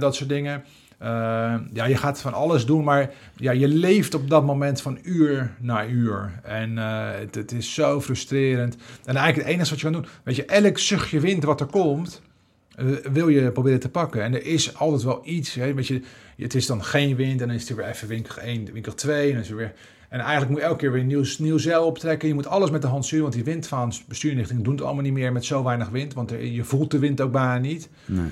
[0.00, 0.62] dat soort dingen.
[1.02, 4.98] Eh, ja, je gaat van alles doen, maar ja, je leeft op dat moment van
[5.02, 6.32] uur na uur.
[6.42, 8.76] En eh, het, het is zo frustrerend.
[9.04, 11.66] En eigenlijk het enige wat je kan doen, weet je, elk zuchtje wind wat er
[11.66, 12.22] komt,
[12.74, 14.22] eh, wil je proberen te pakken.
[14.22, 16.02] En er is altijd wel iets, hè, weet je,
[16.36, 19.26] het is dan geen wind en dan is er weer even winkel 1, winkel 2
[19.26, 19.72] en dan is er weer...
[20.08, 22.28] En eigenlijk moet je elke keer weer een nieuw, zeil optrekken.
[22.28, 25.12] Je moet alles met de hand sturen, want die windvaans, bestuurrichting doen het allemaal niet
[25.12, 26.14] meer met zo weinig wind.
[26.14, 27.88] Want je voelt de wind ook bijna niet.
[28.04, 28.30] Nee.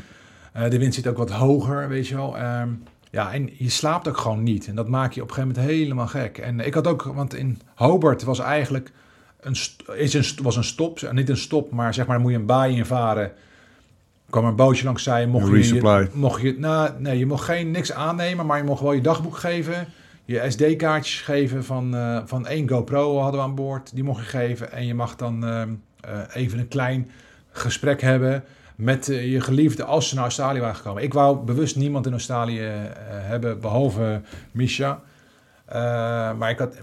[0.52, 2.36] Eh, de wind zit ook wat hoger, weet je wel.
[2.36, 2.68] Ehm,
[3.10, 4.66] ja, en je slaapt ook gewoon niet.
[4.66, 6.38] En dat maakt je op een gegeven moment helemaal gek.
[6.38, 8.92] En ik had ook, want in Hobart was eigenlijk
[9.40, 9.56] een,
[9.94, 11.12] is een, was een stop.
[11.12, 13.32] Niet een stop, maar zeg maar, moet je een baai invaren.
[14.30, 15.26] Kwam een bootje langs zij.
[15.26, 18.82] Mocht Een je, mocht je, nou, nee, je mocht geen niks aannemen, maar je mocht
[18.82, 19.86] wel je dagboek geven.
[20.24, 23.94] Je SD-kaartjes geven van, eh, van één GoPro hadden we aan boord.
[23.94, 24.72] Die mocht je geven.
[24.72, 25.68] En je mag dan ehm,
[26.00, 27.10] eh, even een klein
[27.50, 28.44] gesprek hebben
[28.80, 31.02] met eh, je geliefde als ze naar Australië waren gekomen.
[31.02, 32.72] Ik wou bewust niemand in Australië eh,
[33.06, 34.20] hebben, behalve
[34.50, 35.00] Misha.
[35.64, 35.76] Eh,
[36.38, 36.74] maar ik, had,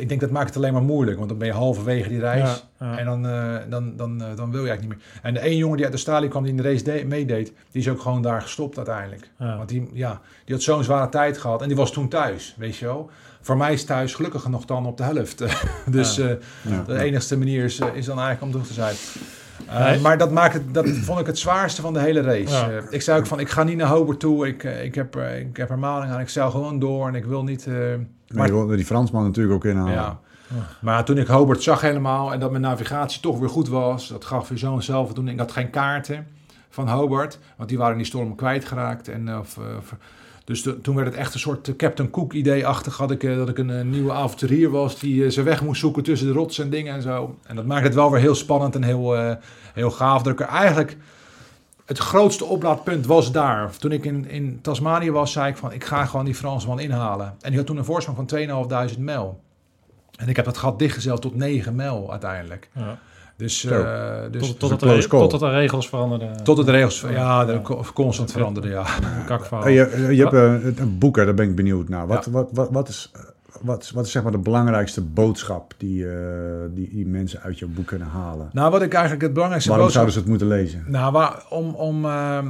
[0.00, 2.64] ik denk dat maakt het alleen maar moeilijk, want dan ben je halverwege die reis.
[2.78, 2.98] Ja, ja.
[2.98, 5.20] En dan, eh, dan, dan, dan wil je eigenlijk niet meer.
[5.22, 7.80] En de één jongen die uit Australië kwam, die in de race de- meedeed, die
[7.82, 9.30] is ook gewoon daar gestopt uiteindelijk.
[9.38, 9.56] Ja.
[9.56, 12.76] Want die, ja, die had zo'n zware tijd gehad en die was toen thuis, weet
[12.76, 13.10] je wel.
[13.40, 15.38] Voor mij is thuis gelukkig nog dan op de helft.
[15.86, 16.28] dus Ja.
[16.28, 16.82] eh, Ja.
[16.86, 18.94] de enigste manier is, is dan eigenlijk om terug te zijn.
[19.70, 20.00] Eh.
[20.00, 22.54] Maar dat, maakt het, dat vond ik het zwaarste van de hele race.
[22.54, 22.70] Ja.
[22.70, 24.46] Eh, ik zei ook van, ik ga niet naar Hobart toe.
[24.46, 26.20] Ik, eh, ik, heb, er- ik heb er maling aan.
[26.20, 27.66] Ik zeil gewoon door en ik wil niet...
[27.66, 27.74] eh,
[28.28, 29.92] Maar je wilde die Fransman natuurlijk ook inhalen.
[29.92, 30.18] ja.
[30.80, 34.24] Maar toen ik Hobart zag helemaal en dat mijn navigatie toch weer goed was, dat
[34.24, 35.34] gaf weer zo'n zelfvoldoening.
[35.40, 36.26] Ik had geen kaarten
[36.70, 39.08] van Hobart, want die waren in die storm kwijtgeraakt.
[39.08, 39.58] En, of,
[40.48, 42.96] Dus to- toen werd het echt een soort eh, Captain Cook idee-achtig.
[42.96, 46.02] Had ik, eh, dat ik een eh, nieuwe avonturier was die zijn weg moest zoeken
[46.02, 47.38] tussen de rotsen en dingen en zo.
[47.46, 49.36] En dat maakt het wel weer heel spannend en heel,
[49.74, 50.22] heel gaaf.
[50.22, 50.96] Dat ik eigenlijk...
[51.86, 53.76] Het grootste oplaadpunt was daar.
[53.76, 55.72] Toen ik in, in Tasmanië was, zei ik van...
[55.72, 57.26] ik ga gewoon die Fransman inhalen.
[57.40, 59.40] En die had toen een voorsprong van 2500 mijl.
[60.16, 62.68] En ik heb dat gat dichtgezeld tot 9 mijl uiteindelijk.
[62.72, 62.98] Ja.
[63.38, 63.68] Dus, Zo.
[63.82, 64.78] eh, dus Tot, tot, tot,
[65.08, 66.30] totdat de regels veranderden.
[66.44, 67.00] de regels...
[67.10, 67.60] Ja, Ja.
[67.94, 68.84] constant veranderen, ja.
[69.68, 72.06] Je, je hebt eh, een boek, hè, daar ben ik benieuwd naar.
[72.06, 72.30] Wat, Ja.
[72.30, 73.20] wat, wat, wat, is, eh,
[73.62, 76.14] wat, is- wat is zeg maar de belangrijkste boodschap die, eh,
[76.74, 78.48] die, die mensen uit jouw boek kunnen halen?
[78.52, 80.92] Nou, wat ik eigenlijk het belangrijkste Waarom boodschap- zouden ze het moeten lezen?
[80.92, 82.46] Nou, waar, om, om, ehm,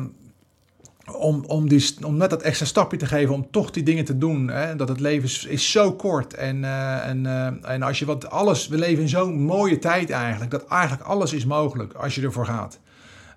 [1.12, 4.18] om, om, die, om net dat extra stapje te geven, om toch die dingen te
[4.18, 4.48] doen.
[4.48, 4.76] Hè?
[4.76, 6.34] Dat het leven is, is zo kort.
[6.34, 10.10] En, eh, en, eh, en als je wat alles, we leven in zo'n mooie tijd
[10.10, 12.78] eigenlijk, dat eigenlijk alles is mogelijk als je ervoor gaat.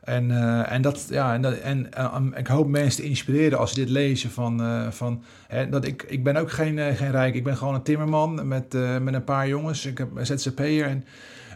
[0.01, 3.79] En, eh, en, dat, ja, en, en eh, ik hoop mensen te inspireren als ze
[3.79, 4.31] dit lezen.
[4.31, 4.61] Van,
[4.91, 7.35] van, hè, dat ik, ik ben ook geen, geen rijk.
[7.35, 9.85] Ik ben gewoon een timmerman met, met een paar jongens.
[9.85, 10.85] Ik heb een ZZP'er.
[10.85, 11.05] En,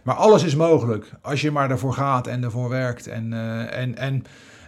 [0.04, 3.08] maar alles is mogelijk als je maar ervoor gaat en ervoor werkt.
[3.08, 3.34] En,
[3.72, 4.24] en, en,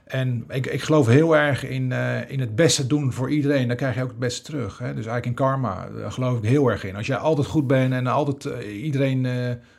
[0.07, 3.67] en ik, ik geloof heel erg in, eh, in het beste doen voor iedereen.
[3.67, 4.77] Dan krijg je ook het beste terug.
[4.77, 4.85] Hè?
[4.85, 6.95] Dus eigenlijk in karma daar geloof ik heel erg in.
[6.95, 9.33] Als jij altijd goed bent en altijd eh, iedereen eh,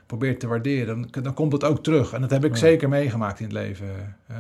[0.07, 2.13] probeert te waarderen, dan, dan komt het ook terug.
[2.13, 2.59] En dat heb ik Ja.
[2.59, 3.87] zeker meegemaakt in het leven.
[4.27, 4.37] Eh,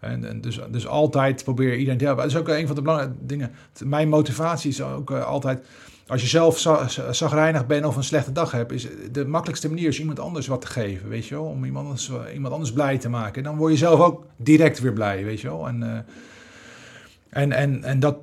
[0.00, 2.22] en, en dus, dus altijd probeer iedereen te helpen.
[2.22, 3.50] Dat is ook een van de belangrijke dingen.
[3.84, 5.66] Mijn motivatie is ook altijd...
[6.06, 8.72] Als je zelf za- za- zagrijnig bent of een slechte dag hebt...
[8.72, 11.44] is de makkelijkste manier is iemand anders wat te geven, weet je wel?
[11.44, 13.34] Om iemand anders, eh, iemand anders blij te maken.
[13.36, 15.68] En dan word je zelf ook direct weer blij, weet je wel?
[15.68, 18.16] En, eh, en, en, en dat,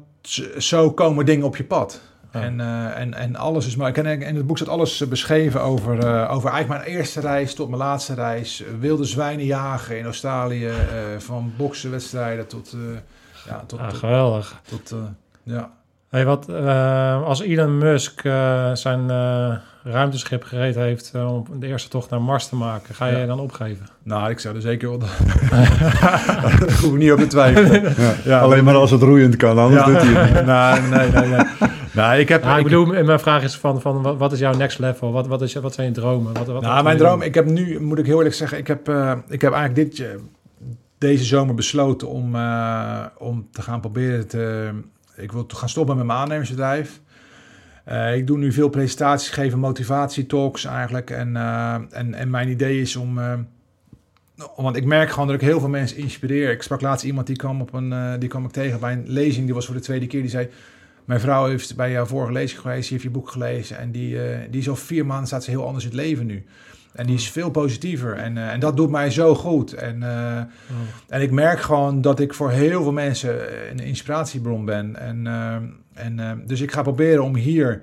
[0.58, 2.02] zo komen dingen op je pad.
[2.34, 2.42] Ja.
[2.42, 3.94] En, eh, en, en alles is maar.
[3.94, 7.82] En in het boek staat alles beschreven over, over eigenlijk mijn eerste reis tot mijn
[7.82, 8.64] laatste reis.
[8.80, 10.72] Wilde zwijnen jagen in Australië.
[11.18, 12.76] van boksenwedstrijden tot.
[13.48, 14.62] ja, tot, tot, geweldig.
[14.70, 14.96] tot,
[15.44, 15.72] ja.
[16.12, 21.90] Hey, wat, eh, als Elon Musk eh, zijn eh, ruimteschip gereed heeft om de eerste
[21.90, 23.26] tocht naar Mars te maken, ga je Ja.
[23.26, 23.86] dan opgeven?
[24.04, 24.98] Nou, ik zou er zeker wel.
[25.00, 25.10] Daar
[26.82, 27.94] hoef ik niet op te twijfelen.
[27.98, 31.28] Ja, Ja, alleen maar als het roeiend kan, anders doet hij het nou, nee, nee,
[31.30, 31.46] nee.
[31.94, 32.44] Nou, ik heb.
[32.44, 35.12] Ja, ik ik- bedoel, mijn vraag is van, van wat, is jouw next level?
[35.12, 36.34] Wat, wat, is, je- wat zijn je dromen?
[36.34, 37.28] Wat, wat, nou, wat mijn droom, doen?
[37.28, 40.08] ik heb nu, moet ik heel eerlijk zeggen, ik heb, eh, ik heb eigenlijk dit,
[40.98, 44.70] deze zomer besloten om, eh, om te gaan proberen te,
[45.22, 47.02] ik wil gaan stoppen met mijn aannemersbedrijf.
[47.86, 51.10] Eh, ik doe nu veel presentaties geven, motivatietalks eigenlijk.
[51.10, 53.34] En, eh, en, en mijn idee is om, eh,
[54.56, 56.52] want ik merk gewoon dat ik heel veel mensen inspireer.
[56.52, 59.46] Ik sprak laatst iemand die kwam, op een, die kwam ik tegen bij een lezing,
[59.46, 60.50] die was voor de tweede keer, die zei...
[61.06, 63.78] Mijn vrouw heeft bij jouw vorige lezing geweest, die heeft je boek gelezen.
[63.78, 64.18] En die,
[64.50, 66.46] die is al vier maanden staat ze heel anders in het leven nu.
[66.94, 68.14] En die is veel positiever.
[68.14, 69.74] En, eh, en dat doet mij zo goed.
[69.74, 70.76] En, eh, Oh.
[71.10, 74.96] en ik merk gewoon dat ik voor heel veel mensen eh, een inspiratiebron ben.
[74.96, 75.28] En,
[75.94, 77.82] en, dus ik ga proberen om hier...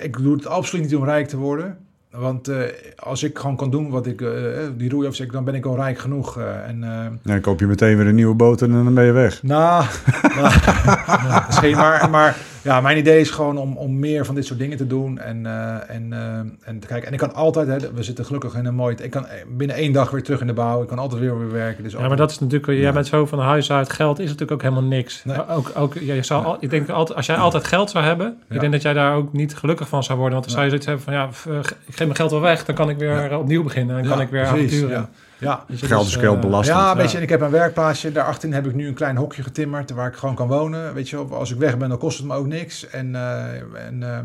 [0.00, 1.76] ik doe het absoluut niet om rijk te worden.
[2.10, 2.58] Want eh,
[2.96, 4.20] als ik gewoon kan doen wat ik...
[4.20, 4.28] eh,
[4.76, 6.38] die roei afzet, dan ben ik al rijk genoeg.
[6.38, 9.04] eh, en, eh, Ja, dan koop je meteen weer een nieuwe boot en dan ben
[9.04, 9.42] je weg.
[9.42, 9.84] nou,
[10.36, 10.52] nou,
[11.46, 12.36] misschien, maar, maar
[12.66, 15.18] ja, mijn idee is gewoon om, om meer van dit soort dingen te doen.
[15.18, 17.06] En, eh, en, eh, en te kijken.
[17.06, 18.96] En ik kan altijd, hè, we zitten gelukkig in een mooi...
[19.02, 20.82] Ik kan binnen één dag weer terug in de bouw.
[20.82, 21.82] Ik kan altijd weer weer werken.
[21.82, 22.92] Dus Ja, maar dat is natuurlijk, jij Ja.
[22.92, 25.24] bent zo van huis uit, geld is natuurlijk ook helemaal niks.
[25.24, 25.48] Nee.
[25.48, 28.36] Ook, ook, ja, je zou, al- ik denk altijd, als jij altijd geld zou hebben,
[28.50, 30.34] ik denk dat jij daar ook niet gelukkig van zou worden.
[30.34, 32.64] Want dan zou je zoiets hebben van, ja, eh, ik geef mijn geld wel weg,
[32.64, 33.96] dan kan ik weer eh, opnieuw beginnen.
[34.02, 35.08] Dan kan ik weer precies, avonturen.
[35.38, 35.64] Ja.
[35.68, 36.78] Je, Geld dus, is geld eh, belastend.
[36.78, 38.12] Ja, weet je, en ik heb een werkplaatsje.
[38.12, 40.94] Daarachterin heb ik nu een klein hokje getimmerd waar ik gewoon kan wonen.
[40.94, 41.38] Weet je, wel.
[41.38, 42.86] als ik weg ben, dan kost het me ook niks.
[42.88, 44.18] En, eh, en eh,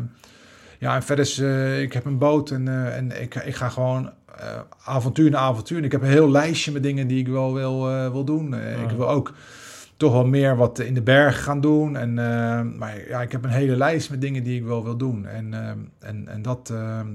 [0.78, 3.68] ja, en verder is, eh, ik heb een boot en, eh, en ik, ik ga
[3.68, 4.46] gewoon eh,
[4.84, 5.78] avontuur na avontuur.
[5.78, 8.54] En ik heb een heel lijstje met dingen die ik wel wil, eh, wil doen.
[8.54, 9.32] Eh, Ik wil ook
[9.96, 11.96] toch wel meer wat in de bergen gaan doen.
[11.96, 12.14] En,
[12.78, 15.26] maar ja, ik heb een hele lijst met dingen die ik wel wil doen.
[15.26, 15.54] En,
[15.98, 16.66] en, en dat,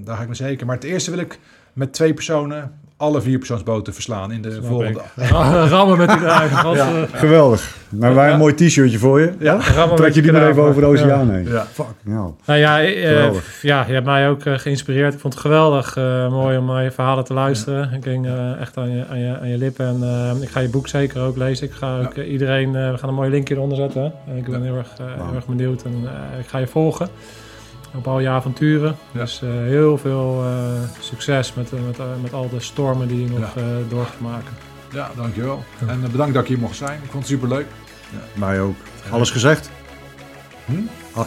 [0.04, 0.66] daar ga ik me zeker.
[0.66, 1.38] Maar het eerste wil ik
[1.72, 5.00] met twee personen alle vierpersoonsboten verslaan in de snap volgende.
[5.74, 6.42] Rammen met die Ja.
[6.42, 7.76] eh, Geweldig.
[7.88, 8.32] Nou, wij Ja.
[8.32, 9.32] een mooi t-shirtje voor je.
[9.38, 10.92] Ja, rammen Trek je die maar even over de Ja.
[10.92, 11.48] oceaan heen.
[11.48, 11.64] ja.
[11.72, 12.26] Fuck, ja.
[12.46, 13.30] Nou ja, eh,
[13.62, 15.14] ja, je hebt mij ook eh, geïnspireerd.
[15.14, 17.92] Ik vond het geweldig eh, mooi om naar je verhalen te luisteren.
[17.92, 19.86] Ik ging eh, echt aan je, aan, je, aan je lippen.
[19.86, 21.66] En eh, ik ga je boek zeker ook lezen.
[21.66, 24.12] Ik ga ook iedereen, eh, we gaan een mooie linkje eronder zetten.
[24.36, 24.64] Ik ben Ja.
[24.64, 27.08] heel, erg, heel erg benieuwd en eh, ik ga je volgen
[27.94, 28.96] op al je avonturen.
[29.12, 29.20] Ja.
[29.20, 30.50] Dus eh, heel veel eh,
[31.00, 33.60] succes met, eh, met, met al de stormen die je nog Ja.
[33.62, 34.52] eh, door gaat maken.
[34.92, 35.64] Ja, dankjewel.
[35.86, 36.94] En bedankt dat ik hier mocht zijn.
[37.02, 37.66] Ik vond het superleuk.
[38.34, 38.76] Mij ook.
[39.10, 39.70] Alles gezegd?
[40.64, 40.72] Hm?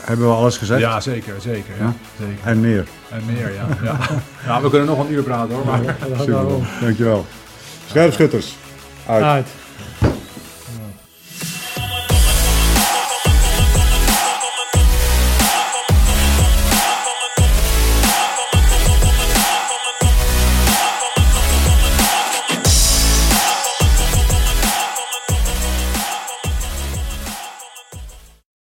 [0.01, 0.79] Hebben we alles gezegd?
[0.81, 1.73] Ja, zeker, zeker.
[1.79, 1.83] Ja.
[1.85, 1.93] Ja?
[2.19, 2.43] zeker.
[2.43, 2.85] En meer.
[3.09, 3.65] En meer, ja.
[3.83, 3.97] ja.
[4.45, 5.65] ja, we kunnen nog een uur praten hoor.
[5.65, 5.95] Maar...
[6.19, 6.45] Super.
[6.81, 7.25] Dankjewel.
[7.87, 8.55] Scherpschutters.
[9.07, 9.23] Uit.
[9.23, 9.47] Uit.